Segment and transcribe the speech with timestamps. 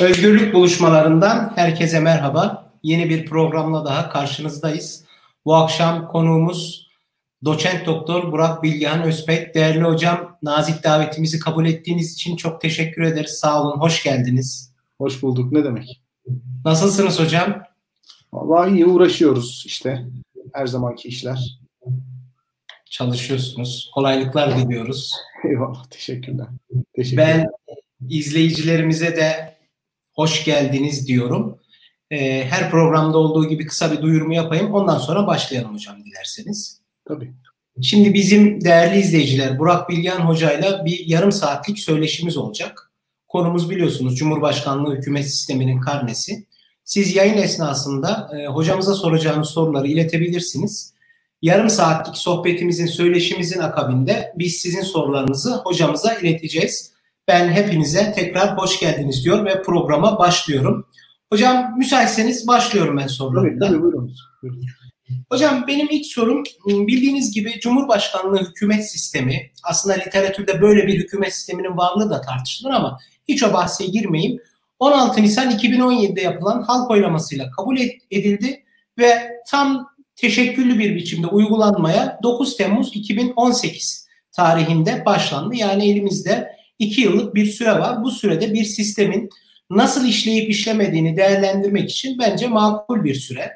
[0.00, 2.72] Özgürlük buluşmalarından herkese merhaba.
[2.82, 5.04] Yeni bir programla daha karşınızdayız.
[5.44, 6.90] Bu akşam konuğumuz
[7.44, 9.54] Doçent Doktor Burak Bilgehan Özbek.
[9.54, 13.30] Değerli hocam, nazik davetimizi kabul ettiğiniz için çok teşekkür ederiz.
[13.30, 14.72] Sağ olun, hoş geldiniz.
[14.98, 15.52] Hoş bulduk.
[15.52, 16.02] Ne demek?
[16.64, 17.62] Nasılsınız hocam?
[18.32, 20.06] Vallahi iyi uğraşıyoruz işte.
[20.52, 21.58] Her zamanki işler.
[22.90, 23.90] Çalışıyorsunuz.
[23.94, 25.12] Kolaylıklar diliyoruz.
[25.44, 25.84] Eyvallah.
[25.84, 26.46] Teşekkürler.
[26.96, 27.26] Teşekkürler.
[27.26, 27.46] Ben
[28.08, 29.53] izleyicilerimize de
[30.14, 31.58] hoş geldiniz diyorum.
[32.10, 34.74] Ee, her programda olduğu gibi kısa bir duyurumu yapayım.
[34.74, 36.80] Ondan sonra başlayalım hocam dilerseniz.
[37.08, 37.32] Tabii.
[37.82, 42.90] Şimdi bizim değerli izleyiciler Burak Bilgen hocayla bir yarım saatlik söyleşimiz olacak.
[43.28, 46.46] Konumuz biliyorsunuz Cumhurbaşkanlığı hükümet sisteminin karnesi.
[46.84, 50.94] Siz yayın esnasında e, hocamıza soracağınız soruları iletebilirsiniz.
[51.42, 56.93] Yarım saatlik sohbetimizin, söyleşimizin akabinde biz sizin sorularınızı hocamıza ileteceğiz.
[57.28, 60.86] Ben hepinize tekrar hoş geldiniz diyor ve programa başlıyorum.
[61.32, 63.66] Hocam müsaitseniz başlıyorum ben sorularımda.
[63.66, 64.14] Tabii tabii buyurun.
[64.42, 64.66] buyurun.
[65.30, 71.76] Hocam benim ilk sorum bildiğiniz gibi Cumhurbaşkanlığı hükümet sistemi aslında literatürde böyle bir hükümet sisteminin
[71.76, 74.40] varlığı da tartışılır ama hiç o bahse girmeyeyim.
[74.78, 77.78] 16 Nisan 2017'de yapılan halk oylamasıyla kabul
[78.10, 78.64] edildi
[78.98, 85.56] ve tam teşekküllü bir biçimde uygulanmaya 9 Temmuz 2018 tarihinde başlandı.
[85.56, 88.04] Yani elimizde 2 yıllık bir süre var.
[88.04, 89.28] Bu sürede bir sistemin
[89.70, 93.52] nasıl işleyip işlemediğini değerlendirmek için bence makul bir süre.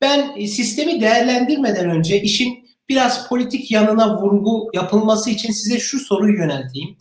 [0.00, 6.96] Ben sistemi değerlendirmeden önce işin biraz politik yanına vurgu yapılması için size şu soruyu yönelteyim.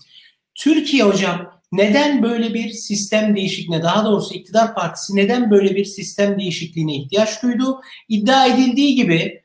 [0.56, 6.40] Türkiye hocam neden böyle bir sistem değişikliğine daha doğrusu iktidar partisi neden böyle bir sistem
[6.40, 7.82] değişikliğine ihtiyaç duydu?
[8.10, 9.42] İddia edildiği gibi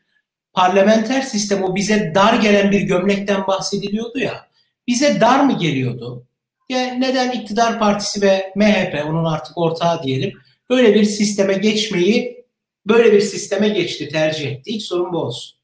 [0.52, 4.49] parlamenter sistem o bize dar gelen bir gömlekten bahsediliyordu ya.
[4.90, 6.26] Bize dar mı geliyordu?
[6.68, 10.32] Ya neden iktidar partisi ve MHP onun artık ortağı diyelim
[10.70, 12.44] böyle bir sisteme geçmeyi
[12.86, 14.70] böyle bir sisteme geçti tercih etti.
[14.70, 15.58] İlk sorun bu olsun.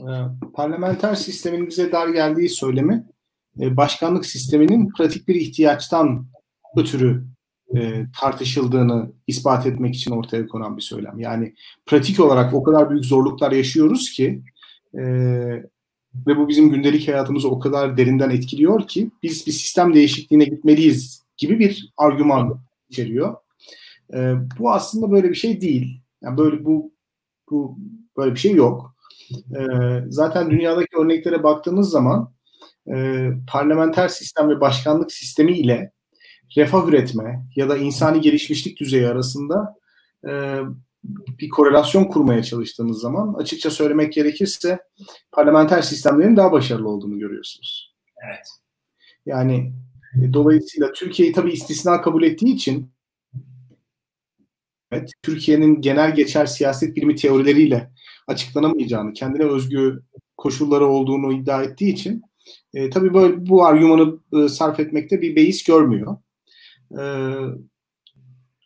[0.00, 0.02] Ee,
[0.54, 3.06] parlamenter sistemin bize dar geldiği söylemi
[3.60, 6.26] e, başkanlık sisteminin pratik bir ihtiyaçtan
[6.76, 7.24] ötürü
[7.76, 11.18] e, tartışıldığını ispat etmek için ortaya konan bir söylem.
[11.18, 11.54] Yani
[11.86, 14.42] pratik olarak o kadar büyük zorluklar yaşıyoruz ki
[14.98, 15.02] e,
[16.26, 21.22] ve bu bizim gündelik hayatımızı o kadar derinden etkiliyor ki biz bir sistem değişikliğine gitmeliyiz
[21.36, 23.36] gibi bir argüman içeriyor.
[24.14, 26.00] E, bu aslında böyle bir şey değil.
[26.22, 26.92] Yani böyle bu
[27.50, 27.78] bu
[28.16, 28.96] böyle bir şey yok.
[29.32, 29.60] E,
[30.08, 32.32] zaten dünyadaki örneklere baktığımız zaman
[32.94, 35.92] e, parlamenter sistem ve başkanlık sistemi ile
[36.56, 39.74] refah üretme ya da insani gelişmişlik düzeyi arasında
[40.28, 40.60] e,
[41.04, 44.78] bir korelasyon kurmaya çalıştığınız zaman açıkça söylemek gerekirse
[45.32, 47.94] parlamenter sistemlerin daha başarılı olduğunu görüyorsunuz.
[48.28, 48.46] Evet.
[49.26, 49.72] Yani
[50.22, 52.90] e, dolayısıyla Türkiye'yi tabii istisna kabul ettiği için
[54.90, 57.90] evet, Türkiye'nin genel geçer siyaset bilimi teorileriyle
[58.28, 60.02] açıklanamayacağını, kendine özgü
[60.36, 62.22] koşulları olduğunu iddia ettiği için
[62.74, 66.16] e, tabii böyle bu argümanı e, sarf etmekte bir beis görmüyor.
[66.98, 67.02] E,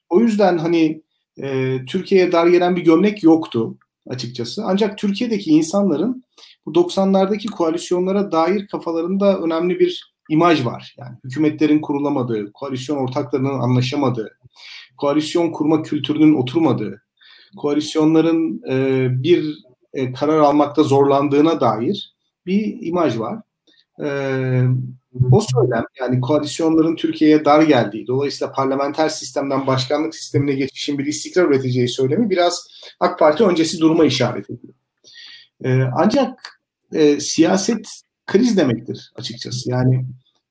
[0.08, 1.02] o yüzden hani
[1.42, 3.76] e, Türkiye'ye dar gelen bir gömlek yoktu
[4.08, 4.62] açıkçası.
[4.64, 6.24] Ancak Türkiye'deki insanların
[6.66, 10.94] bu 90'lardaki koalisyonlara dair kafalarında önemli bir imaj var.
[10.98, 14.38] Yani hükümetlerin kurulamadığı, koalisyon ortaklarının anlaşamadığı,
[14.96, 17.02] koalisyon kurma kültürünün oturmadığı,
[17.56, 19.58] koalisyonların e, bir
[19.94, 22.14] e, karar almakta zorlandığına dair
[22.46, 23.40] bir imaj var.
[24.04, 24.08] E,
[25.32, 31.44] o söylem yani koalisyonların Türkiye'ye dar geldiği, dolayısıyla parlamenter sistemden başkanlık sistemine geçişin bir istikrar
[31.44, 32.68] üreteceği söylemi biraz
[33.00, 34.74] AK Parti öncesi duruma işaret ediyor.
[35.64, 36.60] E, ancak
[36.92, 37.86] e, siyaset
[38.26, 39.70] kriz demektir açıkçası.
[39.70, 40.06] Yani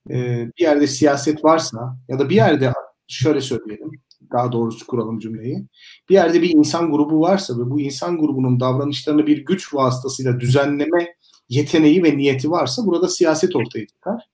[0.10, 2.74] e, bir yerde siyaset varsa ya da bir yerde
[3.08, 3.92] şöyle söyleyelim,
[4.32, 5.66] daha doğrusu kuralım cümleyi.
[6.10, 11.16] Bir yerde bir insan grubu varsa ve bu insan grubunun davranışlarını bir güç vasıtasıyla düzenleme
[11.50, 14.30] yeteneği ve niyeti varsa burada siyaset ortaya çıkar.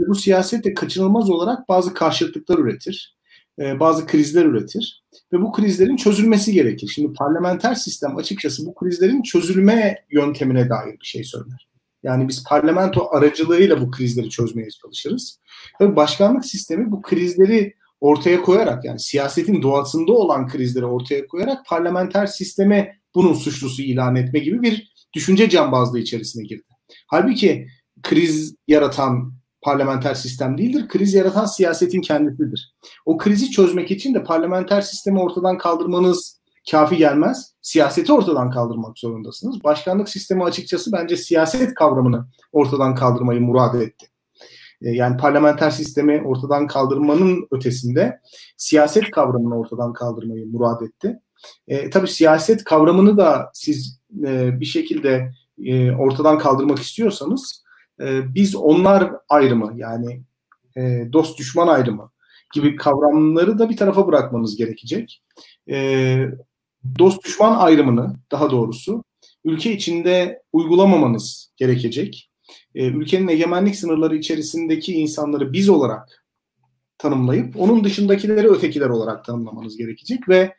[0.00, 3.16] Ve bu siyaset de kaçınılmaz olarak bazı karşıtlıklar üretir.
[3.58, 5.04] E, bazı krizler üretir.
[5.32, 6.92] Ve bu krizlerin çözülmesi gerekir.
[6.94, 11.68] Şimdi parlamenter sistem açıkçası bu krizlerin çözülme yöntemine dair bir şey söyler.
[12.02, 15.38] Yani biz parlamento aracılığıyla bu krizleri çözmeye çalışırız.
[15.78, 22.26] Tabii başkanlık sistemi bu krizleri ortaya koyarak yani siyasetin doğasında olan krizleri ortaya koyarak parlamenter
[22.26, 26.68] sisteme bunun suçlusu ilan etme gibi bir düşünce cambazlığı içerisine girdi.
[27.06, 27.66] Halbuki
[28.02, 29.32] kriz yaratan
[29.62, 30.88] parlamenter sistem değildir.
[30.88, 32.74] Kriz yaratan siyasetin kendisidir.
[33.06, 37.54] O krizi çözmek için de parlamenter sistemi ortadan kaldırmanız kafi gelmez.
[37.62, 39.64] Siyaseti ortadan kaldırmak zorundasınız.
[39.64, 44.06] Başkanlık sistemi açıkçası bence siyaset kavramını ortadan kaldırmayı murad etti.
[44.82, 48.20] E, yani parlamenter sistemi ortadan kaldırmanın ötesinde
[48.56, 51.20] siyaset kavramını ortadan kaldırmayı murad etti.
[51.68, 55.32] E, tabii siyaset kavramını da siz e, bir şekilde
[55.64, 57.64] e, ortadan kaldırmak istiyorsanız
[58.00, 60.22] e, biz onlar ayrımı yani
[60.76, 62.10] e, dost düşman ayrımı
[62.54, 65.22] gibi kavramları da bir tarafa bırakmanız gerekecek.
[65.70, 66.26] E,
[66.98, 69.04] dost düşman ayrımını daha doğrusu
[69.44, 72.30] ülke içinde uygulamamanız gerekecek.
[72.74, 76.24] E, ülkenin egemenlik sınırları içerisindeki insanları biz olarak
[76.98, 80.54] tanımlayıp onun dışındakileri ötekiler olarak tanımlamanız gerekecek ve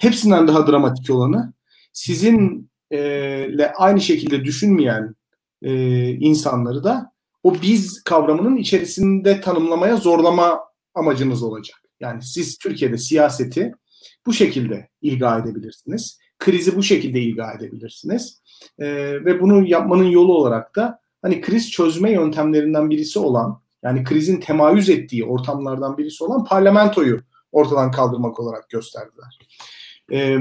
[0.00, 1.52] hepsinden daha dramatik olanı
[1.92, 5.14] sizinle aynı şekilde düşünmeyen
[5.62, 7.12] e, insanları da
[7.42, 10.60] o biz kavramının içerisinde tanımlamaya zorlama
[10.94, 11.78] amacınız olacak.
[12.00, 13.72] Yani siz Türkiye'de siyaseti
[14.26, 16.18] bu şekilde ilga edebilirsiniz.
[16.38, 18.42] Krizi bu şekilde ilga edebilirsiniz.
[18.78, 18.86] E,
[19.24, 24.88] ve bunu yapmanın yolu olarak da hani kriz çözme yöntemlerinden birisi olan yani krizin temayüz
[24.88, 27.20] ettiği ortamlardan birisi olan parlamentoyu
[27.52, 29.38] ortadan kaldırmak olarak gösterdiler.
[30.12, 30.38] E,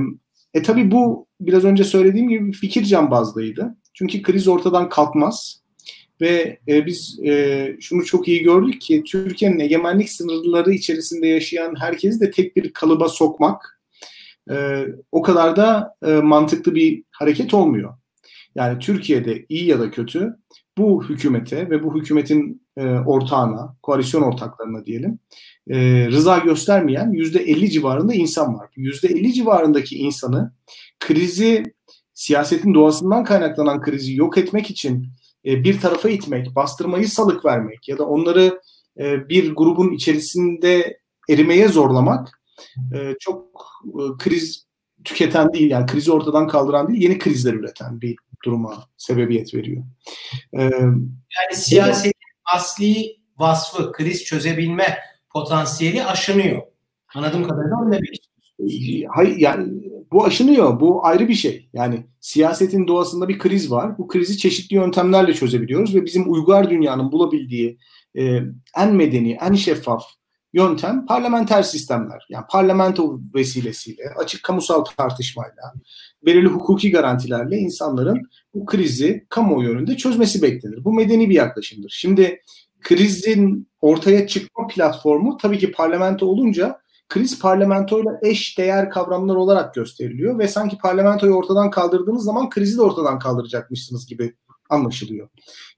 [0.54, 3.76] e tabi bu biraz önce söylediğim gibi fikir cambazlığıydı.
[3.94, 5.64] Çünkü kriz ortadan kalkmaz.
[6.22, 12.20] Ve e, biz e, şunu çok iyi gördük ki Türkiye'nin egemenlik sınırları içerisinde yaşayan herkesi
[12.20, 13.82] de tek bir kalıba sokmak
[14.52, 17.94] e, o kadar da e, mantıklı bir hareket olmuyor.
[18.56, 20.34] Yani Türkiye'de iyi ya da kötü
[20.78, 25.20] bu hükümete ve bu hükümetin e, ortağına, koalisyon ortaklarına diyelim
[25.68, 28.70] e, rıza göstermeyen %50 civarında insan var.
[28.78, 30.52] %50 civarındaki insanı
[31.00, 31.64] krizi
[32.14, 35.08] siyasetin doğasından kaynaklanan krizi yok etmek için
[35.46, 38.62] e, bir tarafa itmek, bastırmayı salık vermek ya da onları
[39.00, 40.98] e, bir grubun içerisinde
[41.30, 42.42] erimeye zorlamak
[42.96, 43.46] e, çok
[44.20, 44.66] kriz
[45.04, 48.16] tüketen değil yani krizi ortadan kaldıran değil yeni krizler üreten bir
[48.46, 49.84] duruma sebebiyet veriyor.
[50.54, 52.13] yani siyasetin
[52.46, 54.98] asli vasfı kriz çözebilme
[55.30, 56.62] potansiyeli aşınıyor.
[57.16, 58.20] Anladığım kadarıyla öyle bir
[59.10, 60.80] Hayır yani bu aşınıyor.
[60.80, 61.70] Bu ayrı bir şey.
[61.74, 63.98] Yani siyasetin doğasında bir kriz var.
[63.98, 67.78] Bu krizi çeşitli yöntemlerle çözebiliyoruz ve bizim uygar dünyanın bulabildiği
[68.18, 68.40] e,
[68.78, 70.04] en medeni, en şeffaf
[70.54, 72.26] yöntem parlamenter sistemler.
[72.30, 75.74] Yani parlamento vesilesiyle, açık kamusal tartışmayla,
[76.26, 78.22] belirli hukuki garantilerle insanların
[78.54, 80.84] bu krizi kamuoyu önünde çözmesi beklenir.
[80.84, 81.94] Bu medeni bir yaklaşımdır.
[81.98, 82.42] Şimdi
[82.82, 90.40] krizin ortaya çıkma platformu tabii ki parlamento olunca kriz parlamentoyla eş değer kavramlar olarak gösteriliyor
[90.40, 94.36] ve sanki parlamentoyu ortadan kaldırdığınız zaman krizi de ortadan kaldıracakmışsınız gibi
[94.70, 95.30] anlaşılıyor.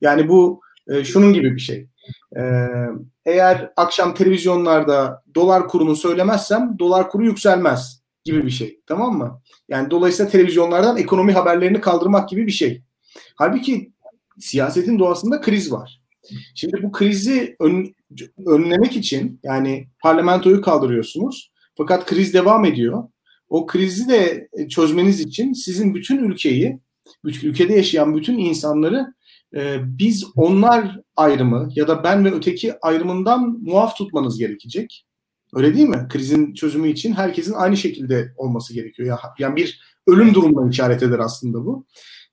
[0.02, 1.88] Yani bu e, şunun gibi bir şey.
[2.38, 2.42] E,
[3.26, 8.80] eğer akşam televizyonlarda dolar kurunu söylemezsem dolar kuru yükselmez gibi bir şey.
[8.88, 9.42] Tamam mı?
[9.70, 12.84] Yani dolayısıyla televizyonlardan ekonomi haberlerini kaldırmak gibi bir şey.
[13.36, 13.92] Halbuki
[14.40, 16.02] siyasetin doğasında kriz var.
[16.56, 17.96] Şimdi bu krizi ön,
[18.48, 21.52] önlemek için yani parlamentoyu kaldırıyorsunuz.
[21.78, 23.04] Fakat kriz devam ediyor.
[23.50, 26.80] O krizi de çözmeniz için sizin bütün ülkeyi,
[27.24, 29.14] ülkede yaşayan bütün insanları
[29.84, 35.06] biz onlar ayrımı ya da ben ve öteki ayrımından muaf tutmanız gerekecek.
[35.56, 36.06] Öyle değil mi?
[36.10, 39.20] Krizin çözümü için herkesin aynı şekilde olması gerekiyor.
[39.40, 41.86] Yani bir ölüm durumuna işaret eder aslında bu.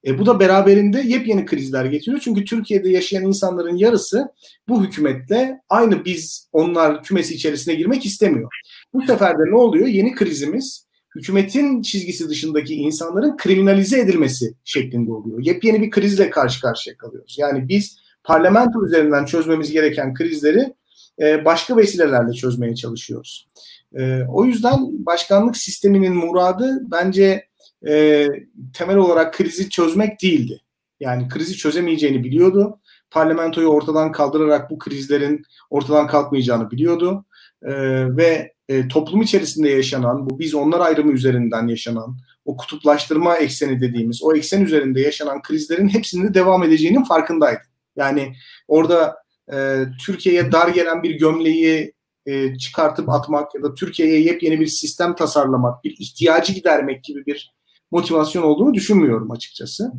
[0.06, 2.20] E, bu da beraberinde yepyeni krizler getiriyor.
[2.24, 4.28] Çünkü Türkiye'de yaşayan insanların yarısı
[4.68, 8.50] bu hükümetle aynı biz onlar kümesi içerisine girmek istemiyor.
[8.94, 9.86] Bu sefer de ne oluyor?
[9.86, 15.38] Yeni krizimiz hükümetin çizgisi dışındaki insanların kriminalize edilmesi şeklinde oluyor.
[15.42, 17.36] Yepyeni bir krizle karşı karşıya kalıyoruz.
[17.38, 20.74] Yani biz parlamento üzerinden çözmemiz gereken krizleri
[21.20, 23.48] e, başka vesilelerle çözmeye çalışıyoruz.
[23.94, 27.48] E, o yüzden başkanlık sisteminin muradı bence
[27.88, 28.26] e,
[28.74, 30.60] temel olarak krizi çözmek değildi.
[31.00, 32.78] Yani krizi çözemeyeceğini biliyordu.
[33.10, 37.24] Parlamentoyu ortadan kaldırarak bu krizlerin ortadan kalkmayacağını biliyordu.
[37.62, 37.72] E,
[38.16, 44.22] ve e, toplum içerisinde yaşanan, bu biz onlar ayrımı üzerinden yaşanan, o kutuplaştırma ekseni dediğimiz,
[44.22, 47.62] o eksen üzerinde yaşanan krizlerin hepsinin devam edeceğinin farkındaydı.
[47.96, 48.32] Yani
[48.68, 49.16] orada
[49.52, 51.92] e, Türkiye'ye dar gelen bir gömleği
[52.26, 57.52] e, çıkartıp atmak ya da Türkiye'ye yepyeni bir sistem tasarlamak, bir ihtiyacı gidermek gibi bir
[57.90, 59.92] motivasyon olduğunu düşünmüyorum açıkçası.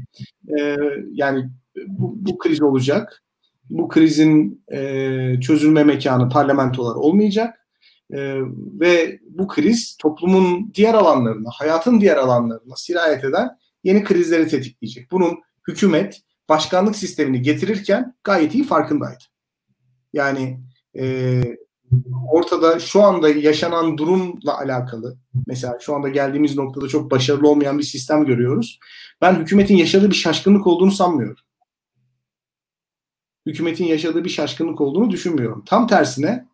[0.59, 0.77] E,
[1.11, 1.49] yani
[1.87, 3.23] bu, bu kriz olacak.
[3.69, 7.62] Bu krizin e, çözülme mekanı parlamentolar olmayacak.
[8.13, 8.39] E,
[8.79, 13.49] ve bu kriz toplumun diğer alanlarına, hayatın diğer alanlarına sirayet eden
[13.83, 15.11] yeni krizleri tetikleyecek.
[15.11, 19.23] Bunun hükümet başkanlık sistemini getirirken gayet iyi farkındaydı.
[20.13, 20.59] Yani
[20.97, 21.41] e,
[22.31, 25.17] ortada şu anda yaşanan durumla alakalı
[25.47, 28.79] mesela şu anda geldiğimiz noktada çok başarılı olmayan bir sistem görüyoruz.
[29.21, 31.43] Ben hükümetin yaşadığı bir şaşkınlık olduğunu sanmıyorum.
[33.45, 35.63] hükümetin yaşadığı bir şaşkınlık olduğunu düşünmüyorum.
[35.65, 36.45] Tam tersine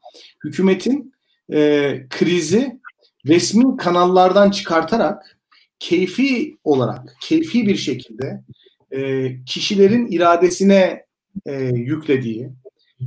[0.43, 1.08] hükümetin
[1.53, 2.79] e, krizi
[3.27, 5.39] resmi kanallardan çıkartarak
[5.79, 8.43] keyfi olarak, keyfi bir şekilde
[8.91, 11.03] e, kişilerin iradesine
[11.45, 12.49] e, yüklediği,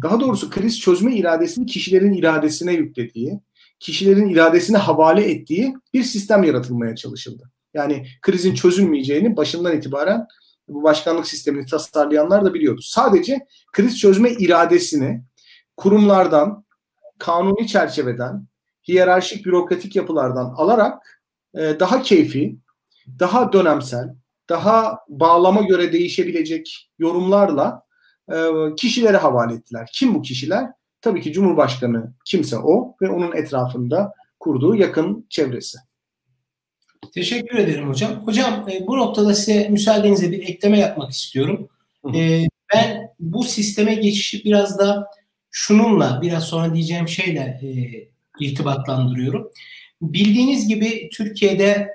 [0.02, 3.40] daha doğrusu kriz çözme iradesini kişilerin iradesine yüklediği,
[3.80, 7.50] kişilerin iradesine havale ettiği bir sistem yaratılmaya çalışıldı.
[7.74, 10.26] Yani krizin çözülmeyeceğini başından itibaren
[10.68, 12.80] bu başkanlık sistemini tasarlayanlar da biliyordu.
[12.82, 13.38] Sadece
[13.72, 15.22] kriz çözme iradesini
[15.76, 16.64] kurumlardan,
[17.22, 18.46] kanuni çerçeveden,
[18.88, 21.22] hiyerarşik bürokratik yapılardan alarak
[21.54, 22.56] e, daha keyfi,
[23.18, 24.14] daha dönemsel,
[24.48, 27.82] daha bağlama göre değişebilecek yorumlarla
[28.32, 28.36] e,
[28.76, 29.88] kişilere havale ettiler.
[29.92, 30.66] Kim bu kişiler?
[31.00, 35.78] Tabii ki Cumhurbaşkanı kimse o ve onun etrafında kurduğu yakın çevresi.
[37.14, 38.12] Teşekkür ederim hocam.
[38.12, 41.68] Hocam e, bu noktada size müsaadenizle bir ekleme yapmak istiyorum.
[42.14, 45.10] E, ben bu sisteme geçişi biraz da
[45.52, 47.68] şununla biraz sonra diyeceğim şeyle e,
[48.44, 49.50] irtibatlandırıyorum.
[50.02, 51.88] Bildiğiniz gibi Türkiye'de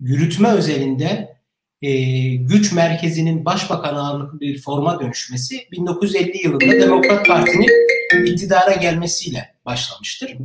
[0.00, 1.36] yürütme özelinde
[1.82, 1.90] e,
[2.34, 7.70] güç merkezinin başbakan ağırlıklı bir forma dönüşmesi 1950 yılında Demokrat Parti'nin
[8.26, 10.36] iktidara gelmesiyle başlamıştır.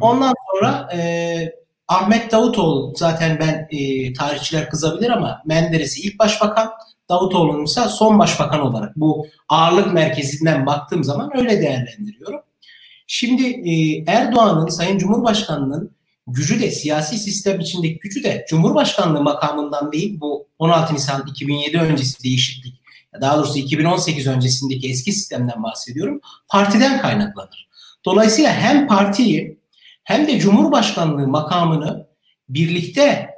[0.00, 1.52] Ondan sonra e,
[1.88, 6.70] Ahmet Davutoğlu zaten ben e, tarihçiler kızabilir ama Menderes'i ilk başbakan,
[7.08, 12.40] Davutoğlu'nun ise son başbakan olarak bu ağırlık merkezinden baktığım zaman öyle değerlendiriyorum.
[13.06, 15.90] Şimdi e, Erdoğan'ın, Sayın Cumhurbaşkanı'nın
[16.26, 22.24] gücü de siyasi sistem içindeki gücü de Cumhurbaşkanlığı makamından değil bu 16 Nisan 2007 öncesi
[22.24, 22.84] değişiklik
[23.20, 27.68] daha doğrusu 2018 öncesindeki eski sistemden bahsediyorum partiden kaynaklanır.
[28.04, 29.58] Dolayısıyla hem partiyi
[30.04, 32.06] hem de Cumhurbaşkanlığı makamını
[32.48, 33.33] birlikte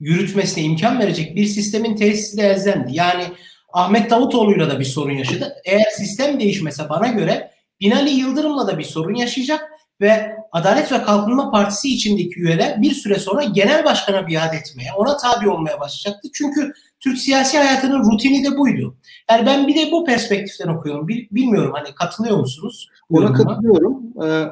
[0.00, 2.90] yürütmesine imkan verecek bir sistemin tesisi de elzemdi.
[2.92, 3.24] Yani
[3.72, 5.56] Ahmet Davutoğlu'yla da bir sorun yaşadı.
[5.64, 7.50] Eğer sistem değişmese bana göre
[7.80, 13.18] Binali Yıldırım'la da bir sorun yaşayacak ve Adalet ve Kalkınma Partisi içindeki üyeler bir süre
[13.18, 16.28] sonra genel başkana biat etmeye, ona tabi olmaya başlayacaktı.
[16.34, 18.96] Çünkü Türk siyasi hayatının rutini de buydu.
[19.30, 21.08] Yani ben bir de bu perspektiften okuyorum.
[21.08, 22.90] Bilmiyorum hani katılıyor musunuz?
[23.10, 24.02] Ona katılıyorum.
[24.24, 24.44] Ee,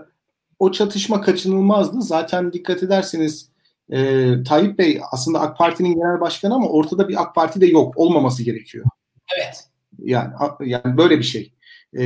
[0.58, 2.02] o çatışma kaçınılmazdı.
[2.02, 3.48] Zaten dikkat ederseniz
[3.92, 7.92] e, Tayyip Bey aslında AK Parti'nin genel başkanı ama ortada bir AK Parti de yok.
[7.96, 8.86] Olmaması gerekiyor.
[9.36, 9.64] Evet.
[9.98, 11.52] Yani, yani böyle bir şey.
[11.98, 12.04] E,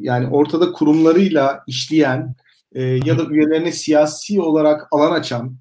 [0.00, 2.34] yani ortada kurumlarıyla işleyen
[2.74, 5.56] e, ya da üyelerine siyasi olarak alan açan,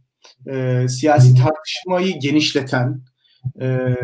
[0.48, 3.02] e, siyasi tartışmayı genişleten,
[3.62, 3.96] e,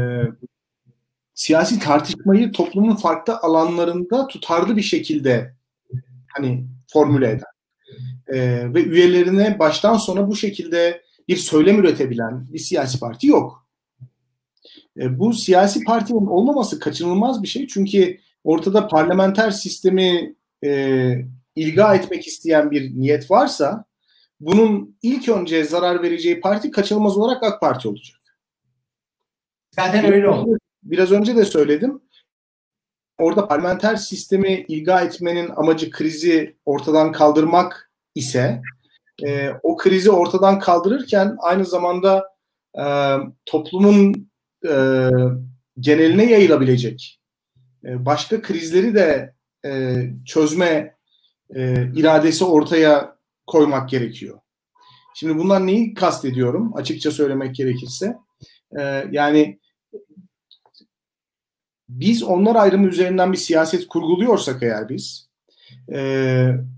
[1.34, 5.54] siyasi tartışmayı toplumun farklı alanlarında tutarlı bir şekilde
[6.28, 7.44] hani formüle eden
[8.34, 8.38] e,
[8.74, 13.68] ve üyelerine baştan sona bu şekilde bir söylem üretebilen bir siyasi parti yok.
[14.98, 22.28] E, bu siyasi partinin olmaması kaçınılmaz bir şey çünkü ortada parlamenter sistemi e, ilga etmek
[22.28, 23.86] isteyen bir niyet varsa
[24.40, 28.20] bunun ilk önce zarar vereceği parti kaçınılmaz olarak AK Parti olacak.
[29.76, 30.58] Zaten öyle oldu.
[30.84, 32.02] Biraz önce de söyledim.
[33.18, 38.62] Orada parlamenter sistemi ilga etmenin amacı krizi ortadan kaldırmak ise
[39.28, 42.30] e, o krizi ortadan kaldırırken aynı zamanda
[42.80, 42.86] e,
[43.46, 44.32] toplumun
[44.68, 45.10] e,
[45.80, 47.20] geneline yayılabilecek
[47.86, 49.34] e, başka krizleri de
[49.66, 50.96] e, çözme
[51.56, 53.16] e, iradesi ortaya
[53.48, 54.40] koymak gerekiyor.
[55.16, 58.18] Şimdi bunlar neyi kastediyorum açıkça söylemek gerekirse?
[58.80, 59.60] E, yani
[61.90, 65.29] biz onlar ayrımı üzerinden bir siyaset kurguluyorsak eğer biz
[65.94, 66.02] e,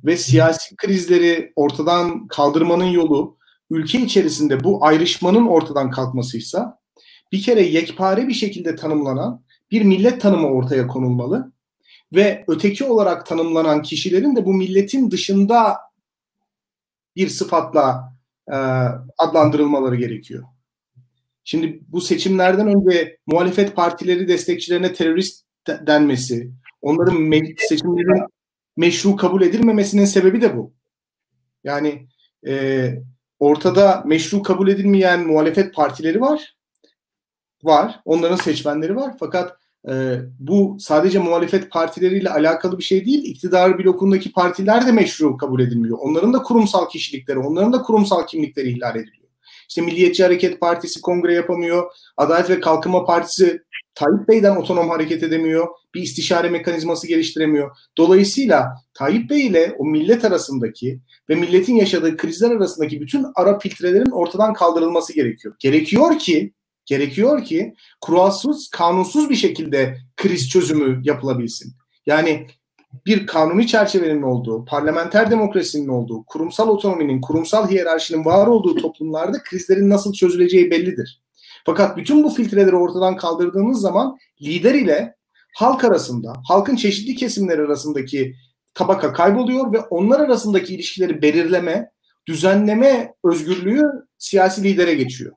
[0.06, 3.38] ve siyasi krizleri ortadan kaldırmanın yolu
[3.70, 6.80] ülke içerisinde bu ayrışmanın ortadan kalkmasıysa
[7.32, 11.52] bir kere yekpare bir şekilde tanımlanan bir millet tanımı ortaya konulmalı
[12.14, 15.78] ve öteki olarak tanımlanan kişilerin de bu milletin dışında
[17.16, 18.14] bir sıfatla
[18.48, 18.56] e,
[19.18, 20.44] adlandırılmaları gerekiyor.
[21.44, 26.52] Şimdi bu seçimlerden önce muhalefet partileri destekçilerine terörist denmesi,
[26.82, 28.26] onların seçimlerin
[28.82, 30.74] meşru kabul edilmemesinin sebebi de bu.
[31.64, 32.08] Yani
[32.48, 32.94] e,
[33.40, 36.56] ortada meşru kabul edilmeyen muhalefet partileri var.
[37.64, 38.00] Var.
[38.06, 39.16] Onların seçmenleri var.
[39.20, 39.58] Fakat
[39.90, 39.94] e,
[40.40, 43.24] bu sadece muhalefet partileriyle alakalı bir şey değil.
[43.24, 45.98] İktidar blokundaki partiler de meşru kabul edilmiyor.
[46.02, 49.30] Onların da kurumsal kişilikleri, onların da kurumsal kimlikleri ihlal ediliyor.
[49.70, 51.92] İşte Milliyetçi Hareket Partisi kongre yapamıyor.
[52.18, 53.62] Adalet ve Kalkınma Partisi
[53.96, 55.68] Tayyip Bey'den otonom hareket edemiyor.
[55.96, 57.78] Bir istişare mekanizması geliştiremiyor.
[57.98, 64.12] Dolayısıyla Tayyip Bey ile o millet arasındaki ve milletin yaşadığı krizler arasındaki bütün ara filtrelerin
[64.12, 65.56] ortadan kaldırılması gerekiyor.
[65.60, 66.54] Gerekiyor ki
[66.86, 71.74] gerekiyor ki kuralsız, kanunsuz bir şekilde kriz çözümü yapılabilsin.
[72.06, 72.48] Yani
[73.06, 79.90] bir kanuni çerçevenin olduğu, parlamenter demokrasinin olduğu, kurumsal otonominin, kurumsal hiyerarşinin var olduğu toplumlarda krizlerin
[79.90, 81.22] nasıl çözüleceği bellidir.
[81.66, 85.16] Fakat bütün bu filtreleri ortadan kaldırdığınız zaman lider ile
[85.56, 88.36] halk arasında, halkın çeşitli kesimleri arasındaki
[88.74, 91.92] tabaka kayboluyor ve onlar arasındaki ilişkileri belirleme,
[92.28, 93.84] düzenleme özgürlüğü
[94.18, 95.32] siyasi lidere geçiyor.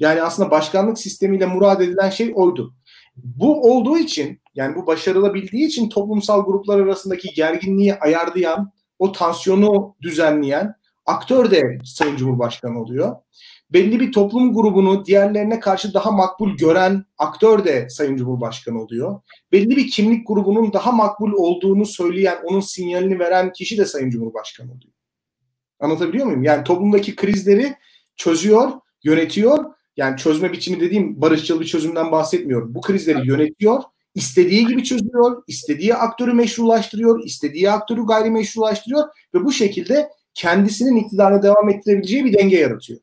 [0.00, 2.74] Yani aslında başkanlık sistemiyle murad edilen şey oydu.
[3.16, 10.74] Bu olduğu için yani bu başarılabildiği için toplumsal gruplar arasındaki gerginliği ayarlayan, o tansiyonu düzenleyen
[11.06, 13.16] aktör de Sayın Cumhurbaşkanı oluyor.
[13.70, 19.20] Belli bir toplum grubunu diğerlerine karşı daha makbul gören aktör de Sayın Cumhurbaşkanı oluyor.
[19.52, 24.66] Belli bir kimlik grubunun daha makbul olduğunu söyleyen, onun sinyalini veren kişi de Sayın Cumhurbaşkanı
[24.66, 24.92] oluyor.
[25.80, 26.42] Anlatabiliyor muyum?
[26.42, 27.74] Yani toplumdaki krizleri
[28.16, 28.70] çözüyor,
[29.04, 29.64] yönetiyor.
[29.96, 32.74] Yani çözme biçimi dediğim barışçıl bir çözümden bahsetmiyorum.
[32.74, 33.82] Bu krizleri yönetiyor,
[34.14, 39.04] istediği gibi çözüyor, istediği aktörü meşrulaştırıyor, istediği aktörü gayrimeşrulaştırıyor
[39.34, 43.00] ve bu şekilde kendisinin iktidarına devam ettirebileceği bir denge yaratıyor.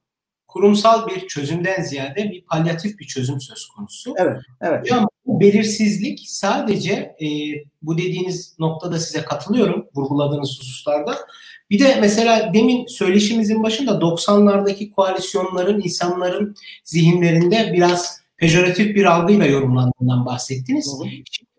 [0.53, 4.13] Kurumsal bir çözümden ziyade bir palyatif bir çözüm söz konusu.
[4.17, 4.81] Evet, evet.
[4.81, 7.27] Hocam bu belirsizlik sadece e,
[7.81, 11.17] bu dediğiniz noktada size katılıyorum vurguladığınız hususlarda.
[11.69, 20.25] Bir de mesela demin söyleşimizin başında 90'lardaki koalisyonların insanların zihinlerinde biraz pejoratif bir algıyla yorumlandığından
[20.25, 20.93] bahsettiniz.
[20.99, 21.07] Hı.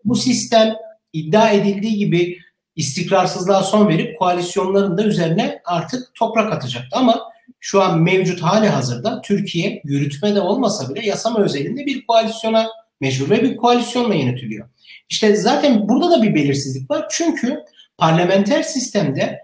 [0.05, 0.75] bu sistem
[1.13, 2.37] iddia edildiği gibi
[2.75, 6.97] istikrarsızlığa son verip koalisyonların da üzerine artık toprak atacaktı.
[6.97, 12.67] Ama şu an mevcut hali hazırda Türkiye yürütmede olmasa bile yasama özelinde bir koalisyona
[13.01, 14.69] mecbur ve bir koalisyonla yönetiliyor.
[15.09, 17.05] İşte zaten burada da bir belirsizlik var.
[17.11, 17.59] Çünkü
[17.97, 19.39] parlamenter sistemde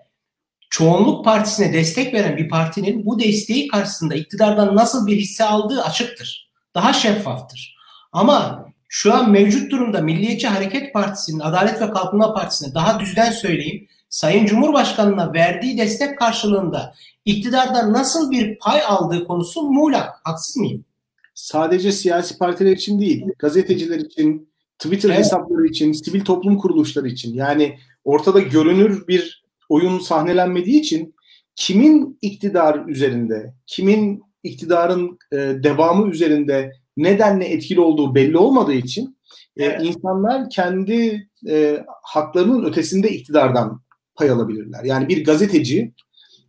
[0.70, 6.52] çoğunluk partisine destek veren bir partinin bu desteği karşısında iktidardan nasıl bir hisse aldığı açıktır.
[6.76, 7.76] Daha şeffaftır.
[8.12, 13.88] Ama şu an mevcut durumda Milliyetçi Hareket Partisi'nin, Adalet ve Kalkınma Partisi'ne daha düzden söyleyeyim,
[14.10, 16.94] Sayın Cumhurbaşkanı'na verdiği destek karşılığında
[17.26, 20.10] iktidardan nasıl bir pay aldığı konusu muğlak.
[20.24, 20.86] Haksız mıyım?
[21.34, 25.20] Sadece siyasi partiler için değil, gazeteciler için, Twitter evet.
[25.20, 27.34] hesapları için, sivil toplum kuruluşları için.
[27.34, 31.16] Yani ortada görünür bir oyun sahnelenmediği için
[31.56, 39.18] kimin iktidar üzerinde, kimin iktidarın e, devamı üzerinde nedenle etkili olduğu belli olmadığı için
[39.58, 39.82] e, evet.
[39.84, 43.82] insanlar kendi e, haklarının ötesinde iktidardan
[44.16, 44.84] pay alabilirler.
[44.84, 45.94] Yani bir gazeteci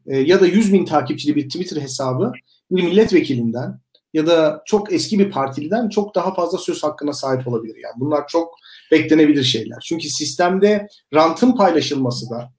[0.06, 2.32] e, ya da 100 bin takipçili bir Twitter hesabı
[2.70, 3.80] bir milletvekilinden
[4.14, 7.76] ya da çok eski bir partiliden çok daha fazla söz hakkına sahip olabilir.
[7.82, 8.54] Yani bunlar çok
[8.90, 9.78] beklenebilir şeyler.
[9.84, 12.52] Çünkü sistemde rantın paylaşılması da,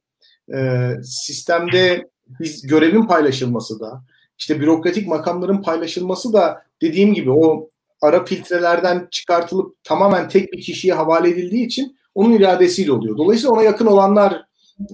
[0.58, 4.03] e, sistemde biz görevin paylaşılması da,
[4.38, 7.69] işte bürokratik makamların paylaşılması da dediğim gibi o
[8.01, 13.17] ara filtrelerden çıkartılıp tamamen tek bir kişiye havale edildiği için onun iradesiyle oluyor.
[13.17, 14.45] Dolayısıyla ona yakın olanlar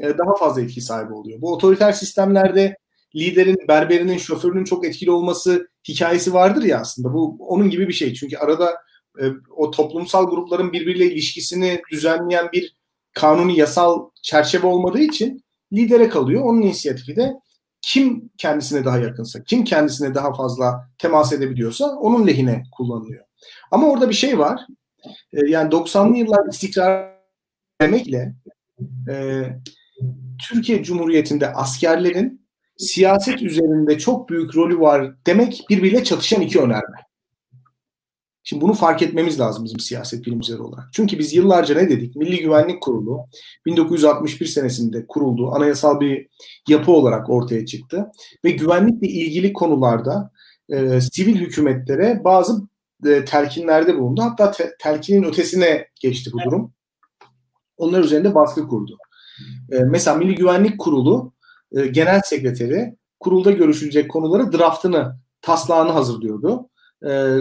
[0.01, 1.41] e, daha fazla etki sahibi oluyor.
[1.41, 2.77] Bu otoriter sistemlerde
[3.15, 7.13] liderin, berberinin, şoförünün çok etkili olması hikayesi vardır ya aslında.
[7.13, 8.13] Bu onun gibi bir şey.
[8.13, 8.77] Çünkü arada
[9.21, 9.23] e,
[9.57, 12.75] o toplumsal grupların birbiriyle ilişkisini düzenleyen bir
[13.13, 16.43] kanuni yasal çerçeve olmadığı için lidere kalıyor.
[16.45, 17.33] Onun inisiyatifi de
[17.81, 23.25] kim kendisine daha yakınsa, kim kendisine daha fazla temas edebiliyorsa onun lehine kullanılıyor.
[23.71, 24.61] Ama orada bir şey var.
[25.33, 27.15] E, yani 90'lı yıllar istikrar
[27.81, 28.33] demekle
[29.11, 29.43] e,
[30.49, 37.09] Türkiye Cumhuriyeti'nde askerlerin siyaset üzerinde çok büyük rolü var demek birbiriyle çatışan iki önerme.
[38.43, 40.85] Şimdi bunu fark etmemiz lazım bizim siyaset bilimcileri olarak.
[40.93, 42.15] Çünkü biz yıllarca ne dedik?
[42.15, 43.25] Milli Güvenlik Kurulu
[43.65, 45.51] 1961 senesinde kuruldu.
[45.51, 46.27] Anayasal bir
[46.69, 48.05] yapı olarak ortaya çıktı.
[48.45, 50.31] Ve güvenlikle ilgili konularda
[50.69, 52.61] e, sivil hükümetlere bazı
[53.07, 54.21] e, telkinlerde bulundu.
[54.21, 56.73] Hatta te, telkinin ötesine geçti bu durum.
[57.79, 58.97] Onlar üzerinde baskı kurdu.
[59.71, 61.33] E, mesela Milli Güvenlik Kurulu
[61.71, 66.69] e, Genel Sekreteri kurulda görüşülecek konuları draftını, taslağını hazırlıyordu.
[67.09, 67.37] E,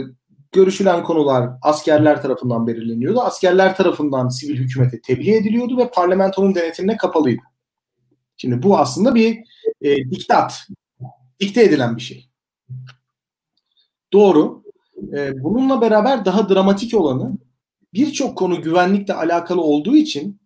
[0.53, 3.21] görüşülen konular askerler tarafından belirleniyordu.
[3.21, 7.43] Askerler tarafından sivil hükümete tebliğ ediliyordu ve parlamentonun denetimine kapalıydı.
[8.37, 9.39] Şimdi bu aslında bir
[9.83, 10.67] e, diktat,
[11.41, 12.29] dikte edilen bir şey.
[14.13, 14.63] Doğru.
[15.17, 17.39] E, bununla beraber daha dramatik olanı
[17.95, 20.41] birçok konu güvenlikle alakalı olduğu için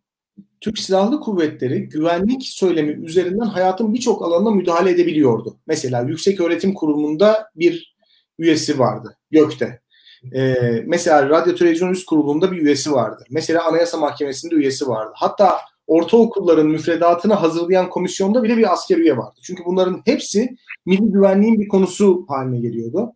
[0.60, 5.56] Türk Silahlı Kuvvetleri güvenlik söylemi üzerinden hayatın birçok alanına müdahale edebiliyordu.
[5.66, 7.96] Mesela Yüksek Öğretim Kurumu'nda bir
[8.38, 9.18] üyesi vardı.
[9.30, 9.82] YÖK'te.
[10.34, 10.54] Ee,
[10.86, 13.24] mesela Radyo Televizyon Üst Kurulu'nda bir üyesi vardı.
[13.30, 15.12] Mesela Anayasa Mahkemesi'nde üyesi vardı.
[15.14, 19.40] Hatta ortaokulların müfredatını hazırlayan komisyonda bile bir asker üye vardı.
[19.42, 23.12] Çünkü bunların hepsi milli güvenliğin bir konusu haline geliyordu.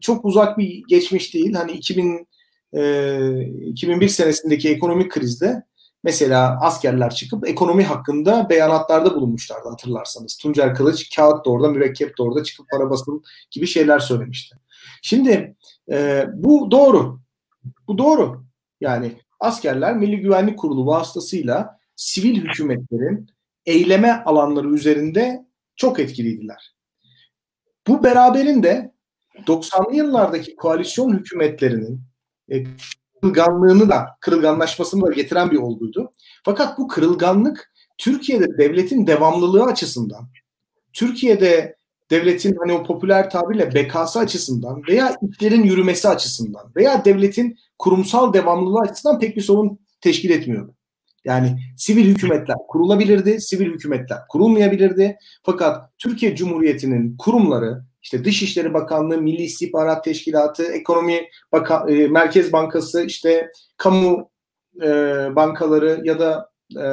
[0.00, 1.54] Çok uzak bir geçmiş değil.
[1.54, 2.28] Hani 2000
[2.72, 5.68] e, 2001 senesindeki ekonomik krizde
[6.04, 10.36] Mesela askerler çıkıp ekonomi hakkında beyanatlarda bulunmuşlardı hatırlarsanız.
[10.36, 14.56] Tuncer Kılıç kağıt da orada, mürekkep de orada çıkıp para basın gibi şeyler söylemişti.
[15.02, 15.56] Şimdi
[15.90, 17.20] e, bu doğru.
[17.88, 18.44] Bu doğru.
[18.80, 23.26] Yani askerler Milli Güvenlik Kurulu vasıtasıyla sivil hükümetlerin
[23.66, 26.74] eyleme alanları üzerinde çok etkiliydiler.
[27.86, 28.92] Bu beraberinde
[29.46, 32.07] 90'lı yıllardaki koalisyon hükümetlerinin
[32.50, 32.64] e,
[33.20, 36.12] kırılganlığını da, kırılganlaşmasını da getiren bir olguydu.
[36.44, 40.28] Fakat bu kırılganlık Türkiye'de devletin devamlılığı açısından,
[40.92, 41.78] Türkiye'de
[42.10, 48.80] devletin hani o popüler tabirle bekası açısından veya işlerin yürümesi açısından veya devletin kurumsal devamlılığı
[48.80, 50.74] açısından pek bir sorun teşkil etmiyordu.
[51.24, 55.18] Yani sivil hükümetler kurulabilirdi, sivil hükümetler kurulmayabilirdi.
[55.42, 63.04] Fakat Türkiye Cumhuriyeti'nin kurumları işte Dışişleri Bakanlığı, Milli İstihbarat Teşkilatı, Ekonomi Baka, e, Merkez Bankası,
[63.04, 64.30] işte kamu
[64.82, 64.88] e,
[65.36, 66.84] bankaları ya da e,